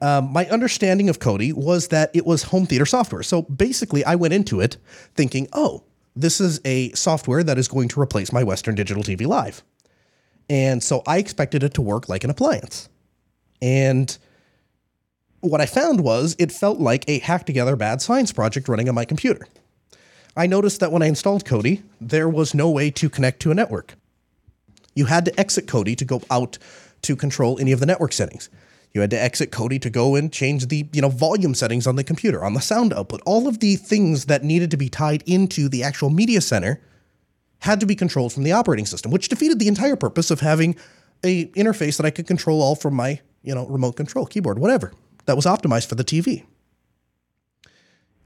[0.00, 3.22] Um, my understanding of Kodi was that it was home theater software.
[3.22, 4.76] So basically, I went into it
[5.14, 5.82] thinking, oh,
[6.14, 9.62] this is a software that is going to replace my Western Digital TV Live.
[10.48, 12.88] And so I expected it to work like an appliance.
[13.60, 14.16] And
[15.40, 18.94] what I found was it felt like a hack together bad science project running on
[18.94, 19.46] my computer.
[20.36, 23.54] I noticed that when I installed Kodi, there was no way to connect to a
[23.54, 23.94] network.
[24.94, 26.58] You had to exit Kodi to go out
[27.02, 28.48] to control any of the network settings.
[28.92, 31.96] You had to exit Kodi to go and change the, you know, volume settings on
[31.96, 33.20] the computer, on the sound output.
[33.26, 36.80] All of the things that needed to be tied into the actual media center
[37.60, 40.76] had to be controlled from the operating system, which defeated the entire purpose of having
[41.24, 44.92] a interface that I could control all from my, you know, remote control keyboard, whatever.
[45.28, 46.46] That was optimized for the TV.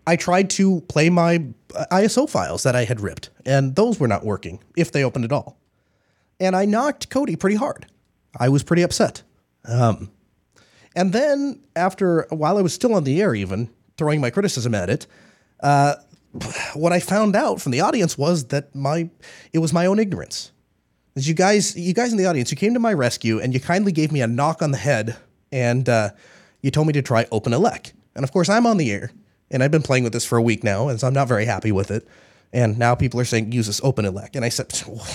[0.06, 1.46] I tried to play my
[1.90, 5.32] ISO files that I had ripped, and those were not working, if they opened at
[5.32, 5.58] all.
[6.38, 7.86] And I knocked Kodi pretty hard.
[8.38, 9.24] I was pretty upset.
[9.64, 10.12] Um,
[10.94, 14.88] and then, after while I was still on the air, even throwing my criticism at
[14.88, 15.08] it,
[15.60, 15.96] uh,
[16.74, 19.10] what I found out from the audience was that my
[19.52, 20.52] it was my own ignorance.
[21.16, 23.58] As you guys, you guys in the audience, you came to my rescue and you
[23.58, 25.16] kindly gave me a knock on the head,
[25.50, 26.10] and uh,
[26.62, 27.92] you told me to try OpenELEC.
[28.14, 29.12] And of course, I'm on the air,
[29.50, 31.44] and I've been playing with this for a week now, and so I'm not very
[31.44, 32.06] happy with it.
[32.54, 34.36] And now people are saying use this OpenELEC.
[34.36, 34.70] And I said,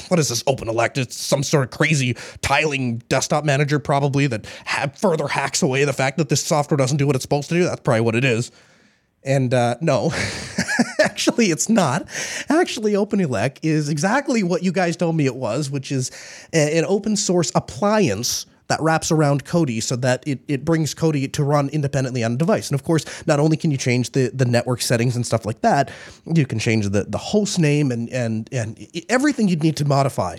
[0.07, 0.97] what is this OpenELEC?
[0.97, 5.93] It's some sort of crazy tiling desktop manager, probably, that ha- further hacks away the
[5.93, 7.63] fact that this software doesn't do what it's supposed to do.
[7.63, 8.51] That's probably what it is.
[9.23, 10.11] And uh, no,
[10.99, 12.07] actually, it's not.
[12.49, 16.11] Actually, OpenELEC is exactly what you guys told me it was, which is
[16.53, 21.43] an open source appliance that wraps around Kodi so that it, it brings Kodi to
[21.43, 22.69] run independently on a device.
[22.69, 25.61] And of course, not only can you change the, the network settings and stuff like
[25.61, 25.91] that,
[26.25, 30.37] you can change the, the host name and, and, and everything you'd need to modify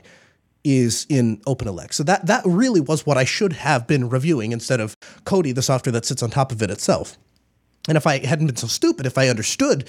[0.65, 1.95] is in OpenELEC.
[1.95, 5.63] So that, that really was what I should have been reviewing instead of Kodi, the
[5.63, 7.17] software that sits on top of it itself.
[7.89, 9.89] And if I hadn't been so stupid, if I understood,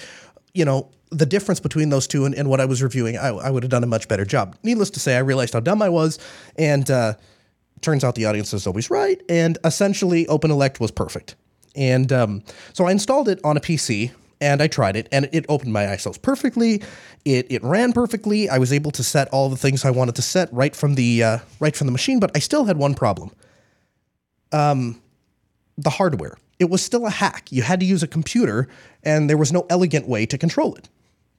[0.53, 3.49] you know, the difference between those two and, and what I was reviewing, I, I,
[3.49, 4.55] would have done a much better job.
[4.63, 6.19] Needless to say, I realized how dumb I was,
[6.55, 7.15] and uh,
[7.81, 9.21] turns out the audience is always right.
[9.29, 11.35] And essentially, OpenELEC was perfect.
[11.75, 14.11] And um, so I installed it on a PC
[14.41, 16.81] and I tried it, and it opened my ISOs perfectly.
[17.25, 18.49] It it ran perfectly.
[18.49, 21.23] I was able to set all the things I wanted to set right from the
[21.23, 23.31] uh, right from the machine, but I still had one problem.
[24.51, 25.01] Um,
[25.77, 26.37] the hardware.
[26.57, 27.51] It was still a hack.
[27.51, 28.67] You had to use a computer,
[29.03, 30.89] and there was no elegant way to control it.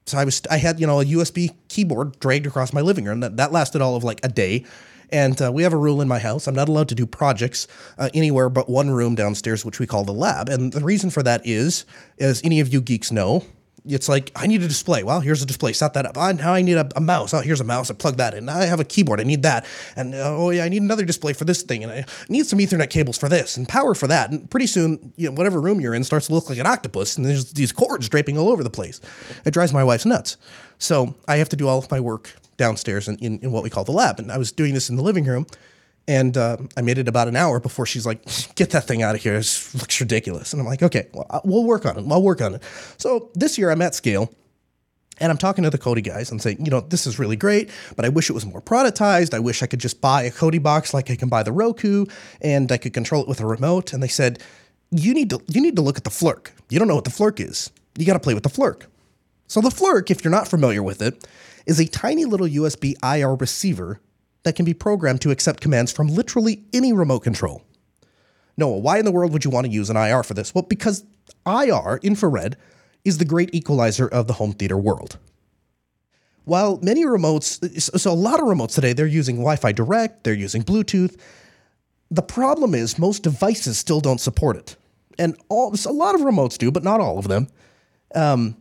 [0.05, 3.21] So I was I had you know a USB keyboard dragged across my living room.
[3.21, 4.65] That that lasted all of like a day.
[5.11, 6.47] And uh, we have a rule in my house.
[6.47, 10.03] I'm not allowed to do projects uh, anywhere but one room downstairs, which we call
[10.03, 10.49] the lab.
[10.49, 11.85] And the reason for that is,
[12.19, 13.43] as any of you geeks know,
[13.85, 15.03] it's like I need a display.
[15.03, 15.73] Well, here's a display.
[15.73, 16.15] Set that up.
[16.17, 17.33] Oh, now I need a, a, mouse.
[17.33, 17.89] Oh, here's a mouse.
[17.89, 18.45] I plug that in.
[18.45, 19.19] Now I have a keyboard.
[19.19, 19.65] I need that.
[19.95, 21.83] And uh, oh yeah, I need another display for this thing.
[21.83, 24.29] And I need some Ethernet cables for this and power for that.
[24.29, 27.17] And pretty soon, you know, whatever room you're in starts to look like an octopus.
[27.17, 29.01] And there's these cords draping all over the place.
[29.45, 30.37] It drives my wife nuts.
[30.77, 33.69] So I have to do all of my work downstairs in, in, in what we
[33.69, 34.19] call the lab.
[34.19, 35.45] And I was doing this in the living room.
[36.07, 38.23] And uh, I made it about an hour before she's like,
[38.55, 39.35] "Get that thing out of here!
[39.35, 42.05] It looks ridiculous." And I'm like, "Okay, well, we'll work on it.
[42.09, 42.63] I'll work on it."
[42.97, 44.33] So this year I'm at SCaLE,
[45.19, 47.69] And I'm talking to the Kodi guys and saying, you know, this is really great,
[47.95, 49.35] but I wish it was more productized.
[49.35, 52.07] I wish I could just buy a Kodi box like I can buy the Roku
[52.41, 53.93] and I could control it with a remote.
[53.93, 54.41] And they said,
[54.91, 56.49] you need to you need to look at the Flirc.
[56.69, 57.69] You don't know what the Flirc is.
[57.97, 58.85] You got to play with the Flirc.
[59.47, 61.27] So the Flirc, if you're not familiar with it,
[61.65, 63.99] is a tiny little USB IR receiver
[64.43, 67.63] that can be programmed to accept commands from literally any remote control.
[68.57, 70.53] Noah, why in the world would you want to use an IR for this?
[70.53, 71.03] Well, because
[71.45, 72.57] IR, infrared,
[73.03, 75.17] is the great equalizer of the home theater world.
[76.43, 80.33] While many remotes, so a lot of remotes today, they're using Wi Fi Direct, they're
[80.33, 81.19] using Bluetooth.
[82.09, 84.75] The problem is most devices still don't support it.
[85.17, 87.47] And all, a lot of remotes do, but not all of them.
[88.15, 88.57] Um,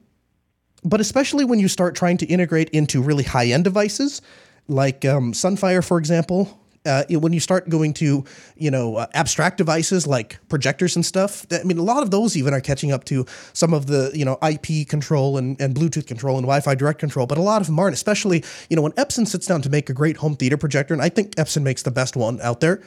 [0.85, 4.23] but especially when you start trying to integrate into really high end devices,
[4.69, 8.25] like um, Sunfire, for example, uh, when you start going to
[8.57, 12.37] you know uh, abstract devices like projectors and stuff i mean a lot of those
[12.37, 16.07] even are catching up to some of the you know ip control and, and bluetooth
[16.07, 18.93] control and wi-fi direct control but a lot of them aren't especially you know when
[18.93, 21.83] epson sits down to make a great home theater projector and i think epson makes
[21.83, 22.83] the best one out there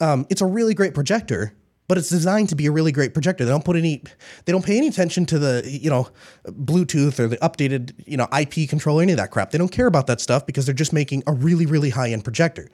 [0.00, 1.54] um, it's a really great projector
[1.88, 3.46] but it's designed to be a really great projector.
[3.46, 4.02] They don't put any,
[4.44, 6.08] they don't pay any attention to the, you know,
[6.44, 9.50] Bluetooth or the updated, you know, IP control or any of that crap.
[9.50, 12.24] They don't care about that stuff because they're just making a really, really high end
[12.24, 12.68] projector.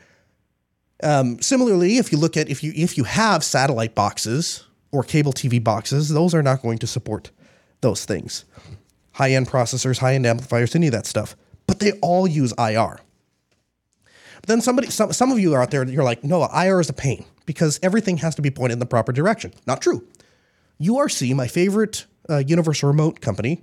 [1.02, 5.32] Um, similarly, if you look at if you if you have satellite boxes or cable
[5.32, 7.30] TV boxes, those are not going to support
[7.82, 8.44] those things.
[9.12, 11.36] High end processors, high end amplifiers, any of that stuff.
[11.66, 12.98] But they all use IR.
[14.40, 16.90] But then somebody, some, some of you are out there, you're like, no, IR is
[16.90, 19.52] a pain because everything has to be pointed in the proper direction.
[19.66, 20.06] Not true.
[20.80, 23.62] URC, my favorite uh, universal remote company,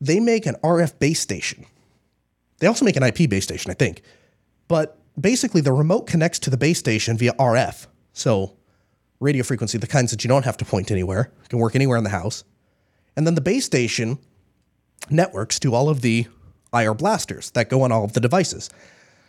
[0.00, 1.66] they make an RF base station.
[2.58, 4.02] They also make an IP base station, I think.
[4.66, 7.86] But basically, the remote connects to the base station via RF.
[8.12, 8.56] So,
[9.20, 12.04] radio frequency, the kinds that you don't have to point anywhere, can work anywhere in
[12.04, 12.44] the house.
[13.16, 14.18] And then the base station
[15.10, 16.26] networks to all of the
[16.72, 18.70] IR blasters that go on all of the devices.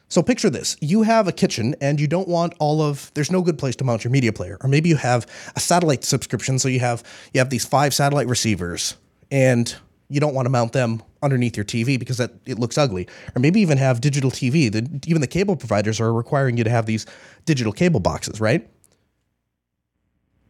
[0.10, 0.76] So picture this.
[0.82, 3.84] You have a kitchen and you don't want all of there's no good place to
[3.84, 4.57] mount your media player.
[4.62, 7.03] Or maybe you have a satellite subscription so you have
[7.34, 8.95] you have these five satellite receivers
[9.30, 9.74] and
[10.10, 13.07] you don't want to mount them underneath your TV because that it looks ugly.
[13.36, 14.72] Or maybe even have digital TV.
[14.72, 17.05] The, even the cable providers are requiring you to have these
[17.45, 18.68] digital cable boxes, right?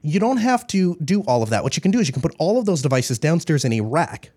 [0.01, 1.64] You don't have to do all of that.
[1.64, 3.82] What you can do is you can put all of those devices downstairs in a
[3.82, 4.32] rack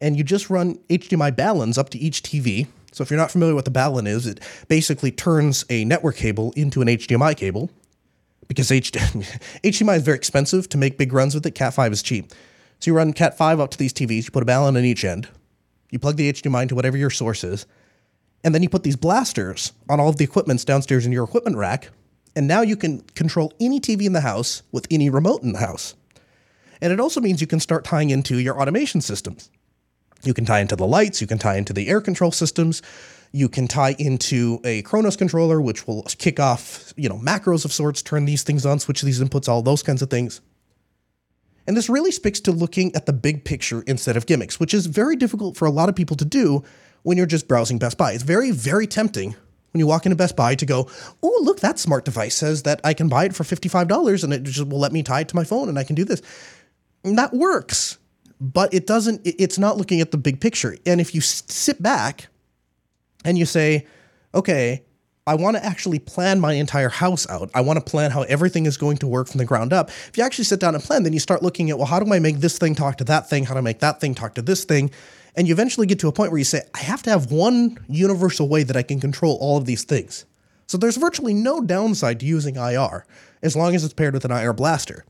[0.00, 3.54] and you just run HDMI baluns up to each TV so if you're not familiar
[3.54, 7.70] with the balun is, it basically turns a network cable into an HDMI cable
[8.48, 9.26] because HDMI
[9.96, 11.52] is very expensive to make big runs with it.
[11.52, 12.32] Cat 5 is cheap.
[12.80, 15.04] So you run Cat 5 up to these TVs, you put a balun on each
[15.04, 15.28] end,
[15.90, 17.66] you plug the HDMI into whatever your source is,
[18.42, 21.56] and then you put these blasters on all of the equipments downstairs in your equipment
[21.56, 21.90] rack,
[22.34, 25.58] and now you can control any TV in the house with any remote in the
[25.58, 25.94] house.
[26.80, 29.50] And it also means you can start tying into your automation systems.
[30.22, 32.82] You can tie into the lights, you can tie into the air control systems,
[33.32, 37.72] you can tie into a Kronos controller, which will kick off, you know, macros of
[37.72, 40.40] sorts, turn these things on, switch these inputs, all those kinds of things.
[41.66, 44.86] And this really speaks to looking at the big picture instead of gimmicks, which is
[44.86, 46.64] very difficult for a lot of people to do
[47.02, 48.12] when you're just browsing Best Buy.
[48.12, 49.36] It's very, very tempting
[49.72, 50.90] when you walk into Best Buy to go,
[51.22, 54.42] oh, look, that smart device says that I can buy it for $55 and it
[54.42, 56.22] just will let me tie it to my phone and I can do this.
[57.04, 57.98] And that works
[58.40, 60.76] but it doesn't it's not looking at the big picture.
[60.86, 62.28] And if you sit back
[63.24, 63.86] and you say
[64.34, 64.82] okay
[65.26, 67.50] i want to actually plan my entire house out.
[67.54, 69.90] I want to plan how everything is going to work from the ground up.
[69.90, 72.12] If you actually sit down and plan then you start looking at well how do
[72.12, 73.44] i make this thing talk to that thing?
[73.44, 74.90] How do i make that thing talk to this thing?
[75.36, 77.76] And you eventually get to a point where you say i have to have one
[77.88, 80.24] universal way that i can control all of these things.
[80.66, 83.04] So there's virtually no downside to using ir
[83.42, 85.04] as long as it's paired with an ir blaster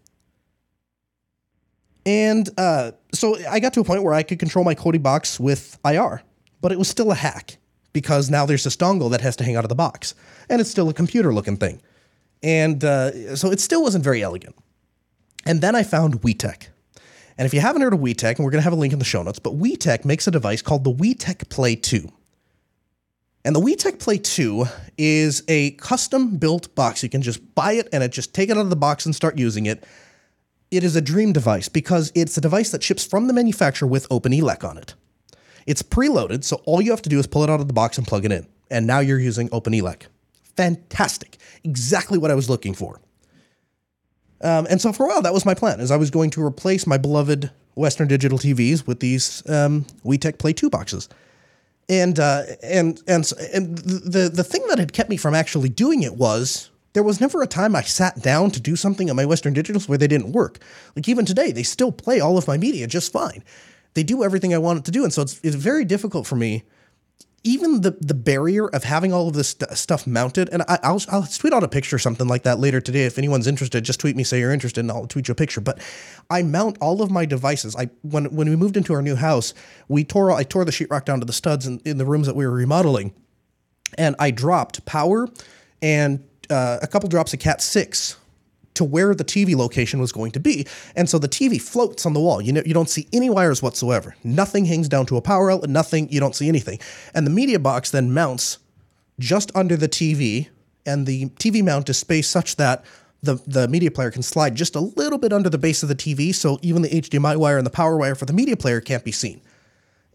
[2.11, 5.38] and uh, so I got to a point where I could control my Kodi box
[5.38, 6.22] with IR,
[6.61, 7.58] but it was still a hack
[7.92, 10.16] because now there's this dongle that has to hang out of the box,
[10.48, 11.80] and it's still a computer looking thing.
[12.42, 14.56] And uh, so it still wasn't very elegant.
[15.46, 16.68] And then I found WeTek.
[17.38, 18.98] And if you haven't heard of WeTek, and we're going to have a link in
[18.98, 22.11] the show notes, but WeTek makes a device called the WeTek Play 2.
[23.44, 24.64] And the WeTek Play 2
[24.98, 27.02] is a custom built box.
[27.04, 29.14] You can just buy it and it just take it out of the box and
[29.14, 29.84] start using it
[30.70, 34.08] it is a dream device because it's a device that ships from the manufacturer with
[34.08, 34.94] OpenELEC on it.
[35.66, 37.98] It's preloaded, so all you have to do is pull it out of the box
[37.98, 38.46] and plug it in.
[38.70, 40.02] And now you're using OpenELEC.
[40.56, 41.38] Fantastic.
[41.64, 43.00] Exactly what I was looking for.
[44.42, 46.42] Um, and so for a while, that was my plan, as I was going to
[46.42, 51.08] replace my beloved Western Digital TVs with these um, WeTek Play 2 boxes.
[51.88, 56.04] And uh, and and and the the thing that had kept me from actually doing
[56.04, 59.24] it was there was never a time I sat down to do something on my
[59.24, 60.59] Western Digitals where they didn't work.
[60.97, 63.45] Like even today, they still play all of my media just fine.
[63.95, 65.05] they do everything I want it to do.
[65.05, 66.64] And so it's, it's very difficult for me
[67.43, 71.01] even the the barrier of having all of this st- stuff mounted, and I, will
[71.11, 73.05] I'll tweet out a picture or something like that later today.
[73.07, 75.61] If anyone's interested, just tweet me, say you're interested, and I'll tweet you a picture.
[75.61, 75.80] But
[76.28, 77.74] I mount all of my devices.
[77.76, 79.55] I when when we moved into our new house,
[79.88, 82.36] we tore I tore the sheetrock down to the studs in, in the rooms that
[82.36, 83.14] we were remodeling,
[83.97, 85.26] and I dropped power
[85.80, 88.16] and uh, a couple drops of Cat six
[88.74, 90.66] to where the TV location was going to be.
[90.96, 92.40] And so the TV floats on the wall.
[92.40, 94.16] You know, you don't see any wires whatsoever.
[94.24, 96.78] Nothing hangs down to a power outlet, nothing, you don't see anything.
[97.12, 98.59] And the media box then mounts
[99.18, 100.48] just under the TV,
[100.86, 102.84] and the TV mount is spaced such that
[103.22, 105.94] the, the media player can slide just a little bit under the base of the
[105.94, 109.05] TV, so even the HDMI wire and the power wire for the media player can't
[109.05, 109.42] be seen.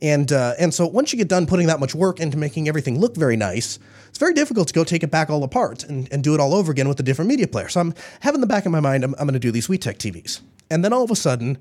[0.05, 2.99] And uh, and so once you get done putting that much work into making everything
[2.99, 6.23] look very nice, it's very difficult to go take it back all apart and, and
[6.23, 7.67] do it all over again with a different media player.
[7.69, 9.97] So I'm having the back of my mind, I'm, I'm going to do these WeTek
[9.97, 10.41] TVs.
[10.69, 11.57] And then all of a sudden,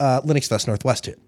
[0.00, 1.20] uh, LinuxFest Northwest hit.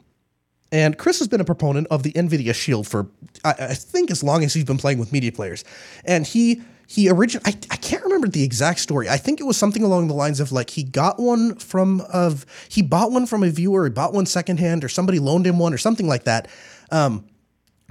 [0.73, 3.07] And Chris has been a proponent of the NVIDIA Shield for,
[3.45, 5.63] I, I think, as long as he's been playing with media players.
[6.07, 9.09] And he he originally I, I can't remember the exact story.
[9.09, 12.47] I think it was something along the lines of like he got one from of
[12.69, 15.75] he bought one from a viewer he bought one secondhand or somebody loaned him one
[15.75, 16.49] or something like that.
[16.91, 17.25] Um,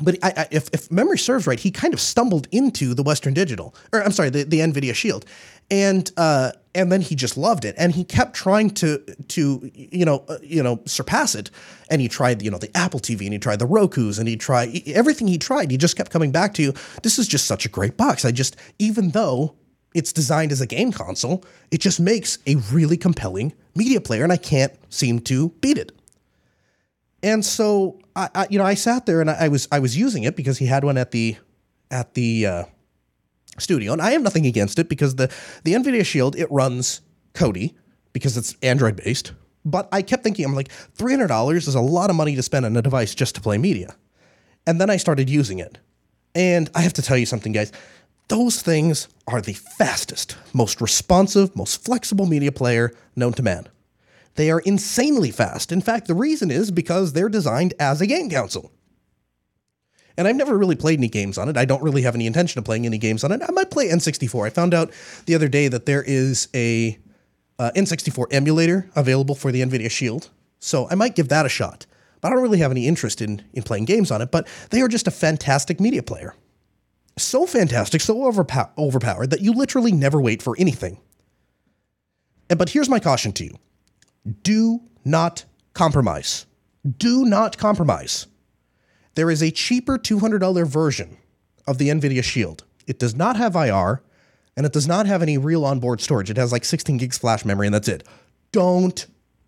[0.02, 3.34] but I, I, if, if memory serves right he kind of stumbled into the western
[3.34, 5.26] digital or i'm sorry the, the nvidia shield.
[5.72, 7.74] And uh, and then he just loved it.
[7.78, 11.50] And he kept trying to to you know uh, you know surpass it.
[11.90, 14.38] And he tried you know the Apple TV and he tried the Roku's and he
[14.38, 17.70] tried everything he tried he just kept coming back to this is just such a
[17.70, 18.26] great box.
[18.26, 19.56] I just even though
[19.96, 24.32] it's designed as a game console it just makes a really compelling media player and
[24.32, 25.94] I can't seem to beat it.
[27.24, 29.98] And so I, I you know I sat there and I, I, was I was
[29.98, 31.36] using it because he had one at the
[31.92, 32.64] at the uh,
[33.60, 35.32] studio, and I have nothing against it because the
[35.64, 37.02] the NVIDIA Shield it runs
[37.34, 37.74] Kodi
[38.14, 39.34] because it's Android based.
[39.68, 42.44] But I kept thinking, I'm like, three hundred dollars is a lot of money to
[42.44, 43.96] spend on a device just to play media.
[44.68, 45.78] And then I started using it,
[46.34, 47.72] and I have to tell you something, guys.
[48.28, 53.68] Those things are the fastest, most responsive, most flexible media player known to man.
[54.36, 55.72] They are insanely fast.
[55.72, 58.72] In fact, the reason is because they're designed as a game console.
[60.18, 61.58] And I've never really played any games on it.
[61.58, 63.42] I don't really have any intention of playing any games on it.
[63.46, 64.46] I might play N64.
[64.46, 64.92] I found out
[65.26, 66.98] the other day that there is a
[67.60, 70.30] uh, N64 emulator available for the NVIDIA Shield.
[70.60, 71.86] So I might give that a shot.
[72.22, 74.32] But I don't really have any interest in, in playing games on it.
[74.32, 76.34] But they are just a fantastic media player.
[77.18, 80.98] So fantastic, so overpow- overpowered that you literally never wait for anything.
[82.50, 83.58] But here's my caution to you
[84.44, 86.46] do not compromise.
[86.98, 88.28] Do not compromise.
[89.16, 91.18] There is a cheaper $200 version
[91.68, 92.64] of the NVIDIA Shield.
[92.88, 94.02] It does not have IR
[94.58, 96.30] and it does not have any real onboard storage.
[96.30, 98.04] It has like 16 gigs flash memory and that's it.
[98.52, 99.06] Don't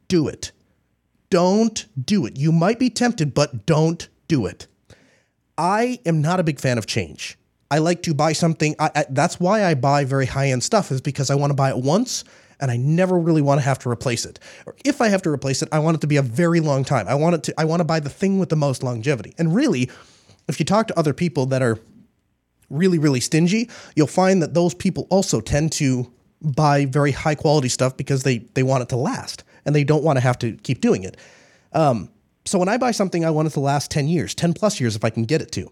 [0.07, 0.51] do it.
[1.29, 2.37] Don't do it.
[2.37, 4.67] You might be tempted, but don't do it.
[5.57, 7.37] I am not a big fan of change.
[7.69, 8.75] I like to buy something.
[8.79, 11.55] I, I, that's why I buy very high end stuff, is because I want to
[11.55, 12.23] buy it once
[12.59, 14.39] and I never really want to have to replace it.
[14.65, 16.83] Or if I have to replace it, I want it to be a very long
[16.83, 17.07] time.
[17.07, 19.33] I want it to I want to buy the thing with the most longevity.
[19.37, 19.89] And really,
[20.47, 21.79] if you talk to other people that are
[22.69, 27.69] really really stingy, you'll find that those people also tend to buy very high quality
[27.69, 30.53] stuff because they they want it to last and they don't want to have to
[30.53, 31.17] keep doing it.
[31.73, 32.09] Um,
[32.45, 34.95] so when I buy something, I want it to last 10 years, 10 plus years
[34.95, 35.69] if I can get it to.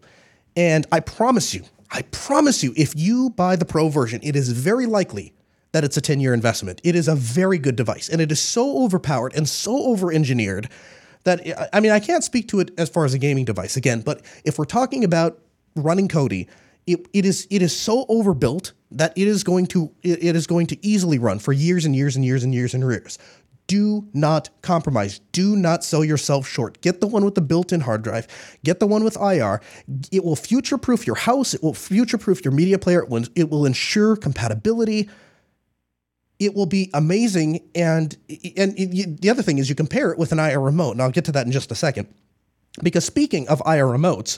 [0.58, 4.50] And I promise you, I promise you, if you buy the pro version, it is
[4.52, 5.34] very likely
[5.76, 6.80] that it's a 10 year investment.
[6.86, 10.70] It is a very good device and it is so overpowered and so over engineered
[11.26, 11.42] that,
[11.74, 14.22] I mean, I can't speak to it as far as a gaming device again, but
[14.46, 15.38] if we're talking about
[15.76, 16.48] running Kodi,
[16.88, 20.68] it, it is it is so overbuilt that it is going to it, is going
[20.68, 23.20] to easily run for years and years and years and years and years.
[23.68, 25.20] Do not compromise.
[25.34, 26.80] Do not sell yourself short.
[26.80, 28.28] Get the one with the built-in hard drive.
[28.64, 29.60] Get the one with IR.
[30.12, 31.56] It will future-proof your house.
[31.56, 33.06] It will future-proof your media player.
[33.36, 35.10] It will ensure compatibility
[36.40, 37.62] it will be amazing.
[37.74, 38.18] And
[38.58, 41.26] and the other thing is you compare it with an IR remote, and I'll get
[41.26, 42.08] to that in just a second.
[42.84, 44.38] Because speaking of IR remotes,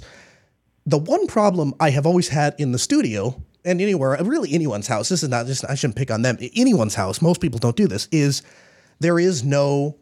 [0.86, 5.10] the one problem I have always had in the studio and anywhere, really anyone's house,
[5.10, 6.38] this is not just I shouldn't pick on them.
[6.56, 8.08] Anyone's house, most people don't do this.
[8.12, 8.44] Is
[9.00, 9.98] there is no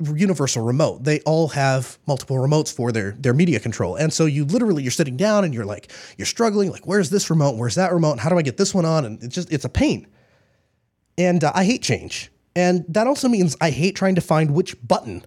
[0.00, 1.04] universal remote.
[1.04, 3.96] They all have multiple remotes for their their media control.
[3.96, 7.30] And so you literally you're sitting down and you're like you're struggling like where's this
[7.30, 7.56] remote?
[7.56, 8.18] Where's that remote?
[8.18, 9.04] How do I get this one on?
[9.04, 10.06] And it's just it's a pain.
[11.16, 12.30] And uh, I hate change.
[12.56, 15.24] And that also means I hate trying to find which button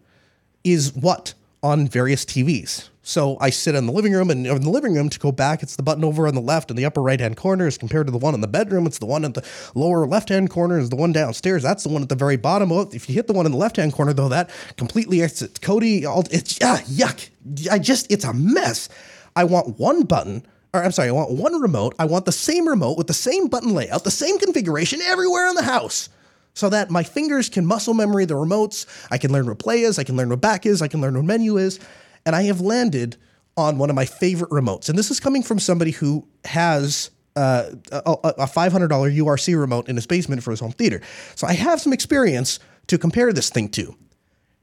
[0.63, 1.33] is what
[1.63, 2.89] on various TVs.
[3.01, 5.63] So I sit in the living room, and in the living room to go back,
[5.63, 8.05] it's the button over on the left in the upper right hand corner as compared
[8.07, 8.85] to the one in the bedroom.
[8.85, 11.63] It's the one at the lower left hand corner is the one downstairs.
[11.63, 12.69] That's the one at the very bottom.
[12.93, 15.57] If you hit the one in the left hand corner, though, that completely exits.
[15.69, 17.29] All, it's ah, yuck.
[17.71, 18.89] I just it's a mess.
[19.37, 20.45] I want one button.
[20.77, 21.95] Or I'm sorry, I want one remote.
[21.99, 25.55] I want the same remote with the same button layout, the same configuration everywhere in
[25.55, 26.09] the house
[26.53, 28.85] so that my fingers can muscle memory the remotes.
[29.11, 31.15] I can learn what play is, I can learn what back is, I can learn
[31.15, 31.79] what menu is
[32.25, 33.17] and I have landed
[33.55, 34.89] on one of my favorite remotes.
[34.89, 39.95] And this is coming from somebody who has uh, a, a $500 URC remote in
[39.95, 41.01] his basement for his home theater.
[41.35, 43.95] So I have some experience to compare this thing to.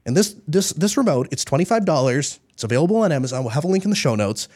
[0.05, 2.39] And this this this remote, it's $25.
[2.53, 3.43] It's available on Amazon.
[3.43, 4.47] We'll have a link in the show notes.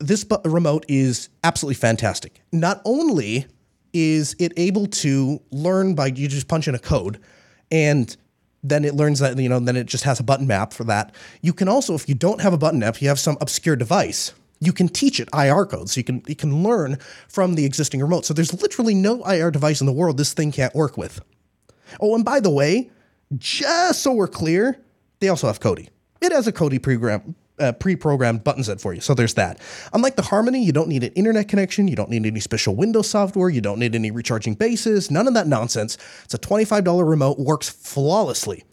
[0.00, 2.40] This remote is absolutely fantastic.
[2.52, 3.46] Not only
[3.92, 7.18] is it able to learn by you just punch in a code
[7.70, 8.16] and
[8.62, 11.14] then it learns that you know then it just has a button map for that
[11.40, 14.34] you can also if you don't have a button map you have some obscure device
[14.60, 15.92] you can teach it IR codes.
[15.92, 18.24] So you can you can learn from the existing remote.
[18.24, 21.20] So there's literally no IR device in the world this thing can't work with.
[22.00, 22.90] Oh, and by the way,
[23.36, 24.78] just so we're clear,
[25.20, 25.88] they also have Kodi.
[26.20, 29.00] It has a Kodi program uh, pre-programmed button set for you.
[29.00, 29.60] So there's that.
[29.92, 31.88] Unlike the Harmony, you don't need an internet connection.
[31.88, 33.48] You don't need any special Windows software.
[33.48, 35.10] You don't need any recharging bases.
[35.10, 35.98] None of that nonsense.
[36.24, 38.64] It's a $25 remote, works flawlessly.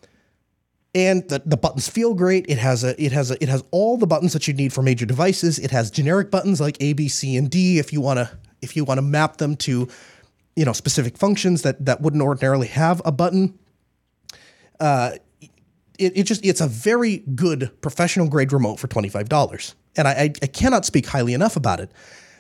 [0.94, 2.46] And the, the buttons feel great.
[2.48, 4.82] It has a it has a it has all the buttons that you need for
[4.82, 5.60] major devices.
[5.60, 8.32] It has generic buttons like A, B, C, and D if you wanna
[8.62, 9.90] if you want to map them to
[10.56, 13.60] you know specific functions that that wouldn't ordinarily have a button.
[14.80, 15.12] Uh,
[16.00, 20.48] it, it just it's a very good professional grade remote for $25 and I, I
[20.48, 21.92] cannot speak highly enough about it.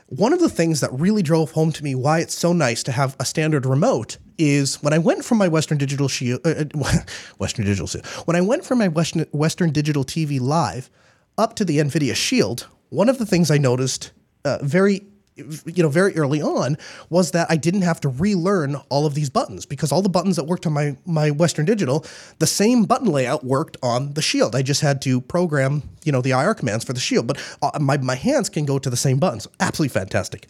[0.07, 2.91] One of the things that really drove home to me why it's so nice to
[2.91, 6.99] have a standard remote is when I went from my Western Digital Shield, uh, uh
[7.37, 10.89] Western Digital when I went from my Western, Western Digital TV Live
[11.37, 14.11] up to the NVIDIA Shield, one of the things I noticed
[14.43, 16.77] uh, very you know very early on
[17.09, 20.37] was that I didn't have to relearn all of these buttons because all the buttons
[20.37, 22.05] that worked on my my Western Digital,
[22.39, 24.55] the same button layout worked on the Shield.
[24.55, 27.77] I just had to program you know the IR commands for the Shield, but uh,
[27.79, 29.47] my my hands can go to the same buttons.
[29.59, 30.47] Absolutely fantastic.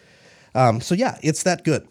[0.54, 1.88] Um, so yeah, it's that good.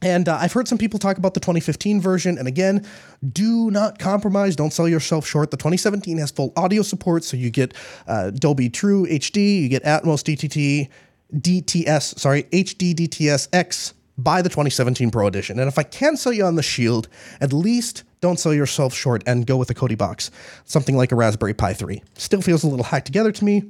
[0.00, 2.38] And uh, I've heard some people talk about the 2015 version.
[2.38, 2.86] And again,
[3.32, 4.54] do not compromise.
[4.54, 5.50] Don't sell yourself short.
[5.50, 7.24] The 2017 has full audio support.
[7.24, 7.74] So you get
[8.06, 10.88] uh, Dolby True HD, you get Atmos DTT,
[11.34, 15.58] DTS, sorry, HD DTS X buy the 2017 Pro Edition.
[15.58, 17.08] And if I can sell you on the Shield,
[17.40, 20.30] at least don't sell yourself short and go with a Kodi box,
[20.64, 22.02] something like a Raspberry Pi 3.
[22.14, 23.64] Still feels a little hacked together to me,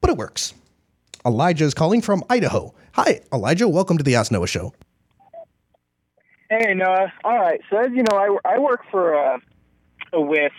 [0.00, 0.54] but it works.
[1.24, 2.74] Elijah is calling from Idaho.
[2.92, 3.68] Hi, Elijah.
[3.68, 4.74] Welcome to the Ask Noah Show.
[6.50, 7.12] Hey, Noah.
[7.24, 7.60] All right.
[7.70, 9.38] So, as you know, I, I work for uh,
[10.12, 10.52] a WISP,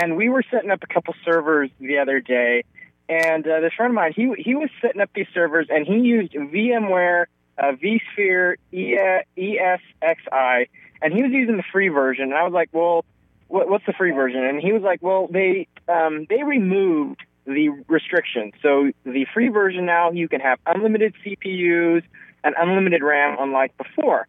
[0.00, 2.64] and we were setting up a couple servers the other day
[3.10, 5.98] and uh, this friend of mine, he he was setting up these servers, and he
[5.98, 7.26] used VMware
[7.58, 10.68] uh, vSphere ESXi,
[11.02, 12.26] and he was using the free version.
[12.26, 13.04] And I was like, well,
[13.48, 14.44] what, what's the free version?
[14.44, 18.52] And he was like, well, they um, they removed the restrictions.
[18.62, 22.04] So the free version now, you can have unlimited CPUs
[22.44, 24.28] and unlimited RAM, unlike before.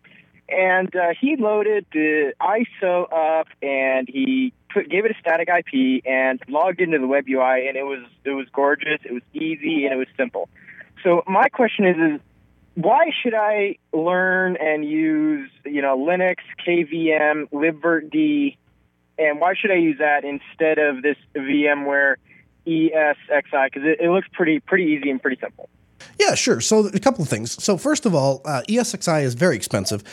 [0.51, 6.03] And uh, he loaded the ISO up, and he put, gave it a static IP
[6.05, 8.99] and logged into the web UI, and it was it was gorgeous.
[9.03, 10.49] It was easy and it was simple.
[11.03, 12.21] So my question is, is
[12.75, 18.57] why should I learn and use you know Linux, KVM, libvirt,
[19.17, 22.15] and why should I use that instead of this VMware
[22.65, 23.65] ESXi?
[23.65, 25.69] Because it, it looks pretty pretty easy and pretty simple.
[26.19, 26.61] Yeah, sure.
[26.61, 27.61] So a couple of things.
[27.63, 30.03] So first of all, uh, ESXi is very expensive.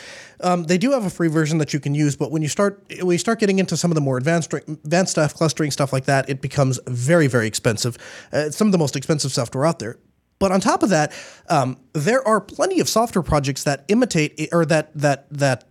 [0.41, 2.83] Um, they do have a free version that you can use, but when you start
[3.01, 6.05] when you start getting into some of the more advanced advanced stuff, clustering stuff like
[6.05, 7.97] that, it becomes very very expensive.
[8.33, 9.97] Uh, it's some of the most expensive software out there.
[10.39, 11.13] But on top of that,
[11.49, 15.65] um, there are plenty of software projects that imitate or that that that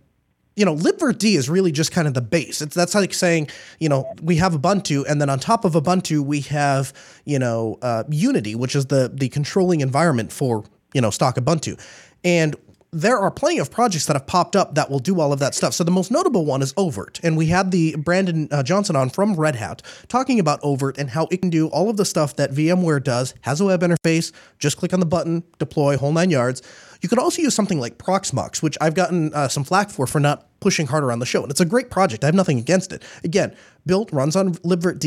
[0.59, 2.61] you know, libvirt D is really just kind of the base.
[2.61, 3.47] It's that's like saying,
[3.79, 6.91] you know, we have Ubuntu, and then on top of Ubuntu, we have,
[7.23, 11.79] you know, uh, Unity, which is the the controlling environment for you know stock Ubuntu,
[12.25, 12.57] and
[12.91, 15.55] there are plenty of projects that have popped up that will do all of that
[15.55, 15.73] stuff.
[15.73, 19.09] So the most notable one is oVirt, and we had the Brandon uh, Johnson on
[19.09, 22.35] from Red Hat talking about oVirt and how it can do all of the stuff
[22.35, 23.33] that VMware does.
[23.41, 24.33] Has a web interface.
[24.57, 26.61] Just click on the button, deploy, whole nine yards.
[27.01, 30.19] You could also use something like Proxmox, which I've gotten uh, some flack for for
[30.19, 31.41] not pushing harder on the show.
[31.41, 32.23] And it's a great project.
[32.23, 33.03] I have nothing against it.
[33.23, 34.99] Again, built, runs on libvirt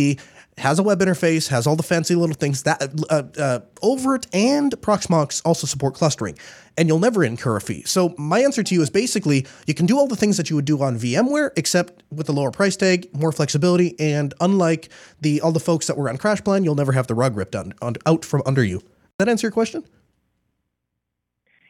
[0.58, 4.72] has a web interface, has all the fancy little things that uh, uh, oVirt and
[4.80, 6.38] Proxmox also support clustering,
[6.76, 7.82] and you'll never incur a fee.
[7.84, 10.56] So my answer to you is basically you can do all the things that you
[10.56, 14.90] would do on VMware, except with a lower price tag, more flexibility, and unlike
[15.20, 17.72] the all the folks that were on CrashPlan, you'll never have the rug ripped on,
[17.80, 18.82] on, out from under you.
[19.18, 19.84] That answer your question?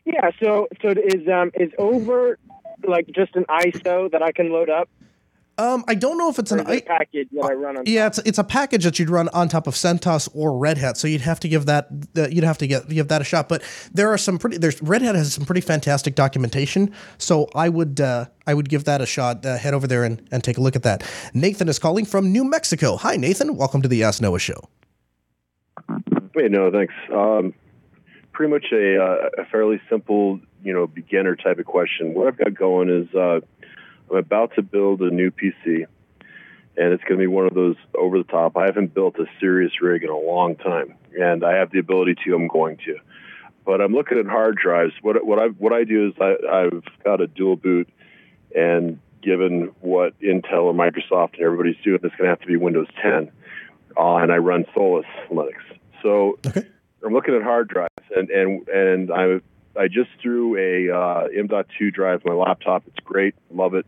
[0.04, 0.30] Yeah.
[0.42, 2.36] So so is um is oVirt
[2.86, 4.88] like just an ISO that I can load up?
[5.58, 7.76] Um, I don't know if it's Or an is it a package that I run
[7.76, 7.84] on.
[7.86, 10.96] Yeah, it's it's a package that you'd run on top of CentOS or Red Hat.
[10.96, 13.48] So you'd have to give that uh, you'd have to get give that a shot.
[13.50, 16.92] But there are some pretty there's Red Hat has some pretty fantastic documentation.
[17.18, 19.44] So I would uh, I would give that a shot.
[19.44, 21.04] Uh, head over there and, and take a look at that.
[21.34, 22.96] Nathan is calling from New Mexico.
[22.96, 24.68] Hi Nathan, welcome to the Ask Noah show.
[26.34, 26.94] Wait, no, thanks.
[27.12, 27.52] Um,
[28.32, 32.14] pretty much a, uh, a fairly simple, you know, beginner type of question.
[32.14, 33.40] What I've got going is uh,
[34.10, 35.86] I'm about to build a new PC,
[36.76, 38.56] and it's going to be one of those over the top.
[38.56, 42.16] I haven't built a serious rig in a long time, and I have the ability
[42.24, 42.34] to.
[42.34, 42.98] I'm going to,
[43.64, 44.92] but I'm looking at hard drives.
[45.02, 47.88] What what I what I do is I, I've got a dual boot,
[48.56, 52.56] and given what Intel or Microsoft and everybody's doing, it's going to have to be
[52.56, 53.30] Windows 10,
[53.96, 55.54] uh, and I run Solus Linux.
[56.02, 56.38] So
[57.04, 59.40] I'm looking at hard drives, and and and I
[59.78, 62.84] I just threw a uh, M.2 drive my laptop.
[62.86, 63.86] It's great, love it.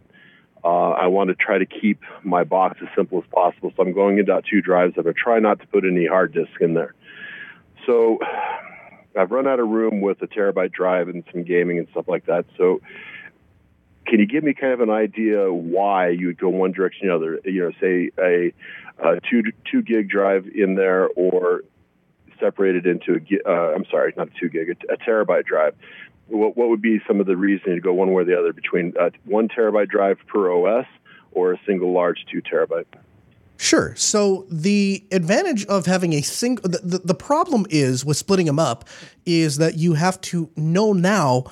[0.64, 3.92] Uh, I want to try to keep my box as simple as possible, so I'm
[3.92, 4.94] going M.2 drives.
[4.96, 6.94] I'm to try not to put any hard disk in there.
[7.86, 8.18] So
[9.16, 12.26] I've run out of room with a terabyte drive and some gaming and stuff like
[12.26, 12.46] that.
[12.56, 12.80] So
[14.06, 17.18] can you give me kind of an idea why you would go one direction or
[17.18, 17.40] the other?
[17.44, 18.52] You know, say a,
[19.06, 21.62] a two two gig drive in there, or
[22.44, 25.74] separated into a uh, I'm sorry, not a two gig, a, a terabyte drive.
[26.28, 28.52] What what would be some of the reason to go one way or the other
[28.52, 30.86] between uh, one terabyte drive per OS
[31.32, 32.86] or a single large two terabyte?
[33.56, 33.94] Sure.
[33.96, 38.58] So the advantage of having a single the, the, the problem is with splitting them
[38.58, 38.86] up
[39.24, 41.44] is that you have to know now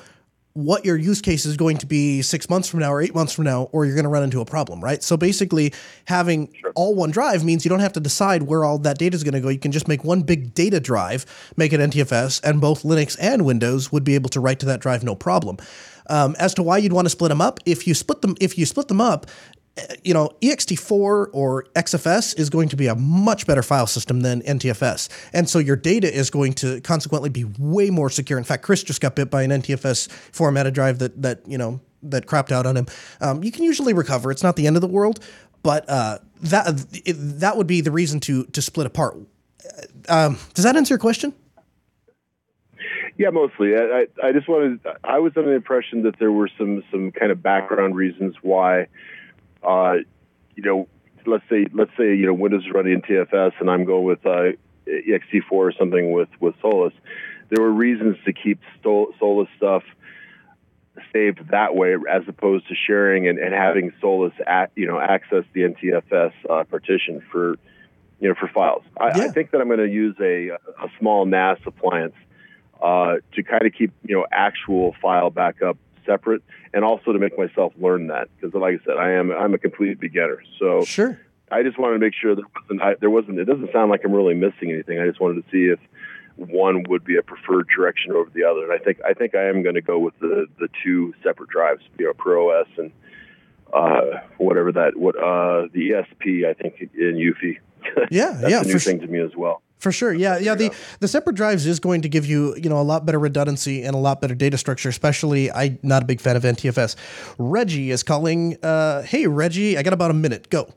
[0.53, 3.33] what your use case is going to be six months from now or eight months
[3.33, 5.01] from now, or you're going to run into a problem, right?
[5.01, 5.73] So basically,
[6.05, 9.23] having all one drive means you don't have to decide where all that data is
[9.23, 9.49] going to go.
[9.49, 11.25] You can just make one big data drive,
[11.57, 14.79] make it NTFS, and both Linux and Windows would be able to write to that
[14.79, 15.57] drive no problem.
[16.07, 18.57] Um, as to why you'd want to split them up, if you split them, if
[18.57, 19.25] you split them up,
[20.03, 24.41] you know, ext4 or XFS is going to be a much better file system than
[24.43, 25.09] NTFS.
[25.33, 28.37] And so your data is going to consequently be way more secure.
[28.37, 31.79] In fact, Chris just got bit by an NTFS formatted drive that, that you know,
[32.03, 32.85] that crapped out on him.
[33.21, 34.29] Um, you can usually recover.
[34.29, 35.25] It's not the end of the world,
[35.63, 39.17] but uh, that it, that would be the reason to to split apart.
[40.09, 41.33] Um, does that answer your question?
[43.17, 43.75] Yeah, mostly.
[43.75, 44.79] I, I, I just wanted.
[45.03, 48.87] I was under the impression that there were some some kind of background reasons why,
[49.63, 49.95] uh,
[50.55, 50.87] you know,
[51.25, 54.51] let's say let's say you know Windows is running TFS and I'm going with uh,
[54.87, 56.93] ext4 or something with with Solus.
[57.49, 59.83] There were reasons to keep Sol- Solus stuff
[61.11, 65.43] saved that way as opposed to sharing and, and having Solus at, you know access
[65.53, 67.55] the NTFS uh, partition for
[68.19, 68.83] you know for files.
[68.97, 72.15] I, I think that I'm going to use a, a small NAS appliance
[72.81, 76.41] uh, to kind of keep you know actual file backup separate,
[76.73, 79.57] and also to make myself learn that because, like I said, I am I'm a
[79.57, 80.41] complete beginner.
[80.59, 81.19] So sure,
[81.51, 83.39] I just wanted to make sure there wasn't I, there wasn't.
[83.39, 84.99] It doesn't sound like I'm really missing anything.
[84.99, 85.79] I just wanted to see if
[86.35, 89.43] one would be a preferred direction over the other, and I think I think I
[89.45, 92.91] am going to go with the the two separate drives, you know, Pro OS and
[93.73, 97.59] uh, whatever that what uh, the ESP I think in UFI.
[98.09, 99.61] Yeah, That's yeah, a new for thing to me as well.
[99.83, 100.55] For sure, yeah, yeah.
[100.55, 100.71] The
[101.01, 103.93] the separate drives is going to give you you know a lot better redundancy and
[103.93, 104.87] a lot better data structure.
[104.87, 106.95] Especially, I'm not a big fan of NTFS.
[107.37, 108.55] Reggie is calling.
[108.63, 110.49] Uh, hey, Reggie, I got about a minute.
[110.49, 110.69] Go.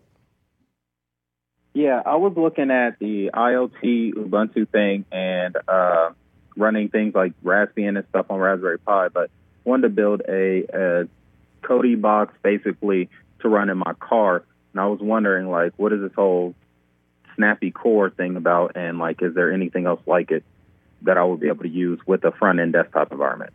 [1.72, 6.10] Yeah, I was looking at the IoT Ubuntu thing and uh,
[6.56, 9.30] running things like Raspbian and stuff on Raspberry Pi, but
[9.62, 11.08] wanted to build a, a
[11.62, 14.42] Kodi box basically to run in my car.
[14.72, 16.56] And I was wondering, like, what is this whole
[17.36, 18.76] Snappy Core thing about?
[18.76, 20.44] And, like, is there anything else like it
[21.02, 23.52] that I would be able to use with a front end desktop environment?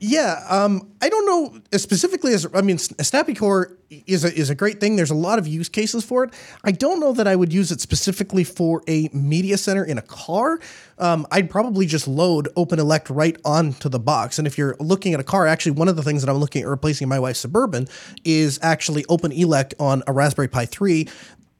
[0.00, 4.54] Yeah, um, I don't know specifically as I mean, Snappy Core is a is a
[4.54, 4.96] great thing.
[4.96, 6.34] There's a lot of use cases for it.
[6.62, 10.02] I don't know that I would use it specifically for a media center in a
[10.02, 10.60] car.
[10.98, 14.38] Um, I'd probably just load OpenELEC right onto the box.
[14.38, 16.62] And if you're looking at a car, actually, one of the things that I'm looking
[16.62, 17.88] at replacing my wife's Suburban
[18.24, 21.08] is actually OpenELEC on a Raspberry Pi 3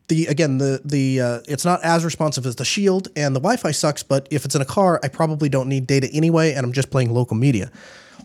[0.09, 3.71] the again the the uh, it's not as responsive as the Shield and the Wi-Fi
[3.71, 4.03] sucks.
[4.03, 6.91] But if it's in a car, I probably don't need data anyway, and I'm just
[6.91, 7.71] playing local media.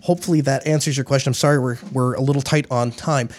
[0.02, 1.30] hopefully that answers your question.
[1.30, 3.30] I'm sorry we're we're a little tight on time.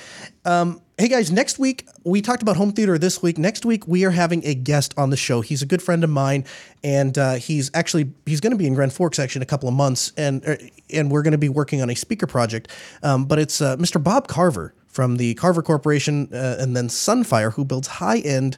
[0.45, 3.38] Um, hey guys, next week we talked about home theater this week.
[3.38, 5.41] Next week we are having a guest on the show.
[5.41, 6.45] He's a good friend of mine,
[6.82, 9.68] and uh, he's actually he's going to be in Grand Forks actually in a couple
[9.68, 10.57] of months, and uh,
[10.93, 12.68] and we're going to be working on a speaker project.
[13.03, 14.03] Um, but it's uh, Mr.
[14.03, 18.57] Bob Carver from the Carver Corporation, uh, and then Sunfire, who builds high end.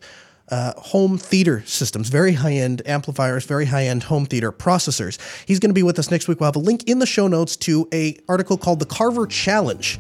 [0.49, 5.17] Uh, home theater systems, very high end amplifiers, very high end home theater processors.
[5.47, 6.41] He's going to be with us next week.
[6.41, 9.99] We'll have a link in the show notes to a article called the Carver Challenge.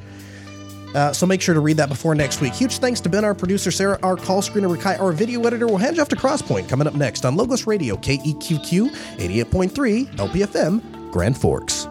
[0.95, 2.53] Uh, so make sure to read that before next week.
[2.53, 5.66] Huge thanks to Ben, our producer, Sarah, our call screener, Rakai, our video editor.
[5.66, 11.12] We'll hand you off to Crosspoint coming up next on Logos Radio, KEQQ 88.3 LPFM,
[11.12, 11.87] Grand Forks.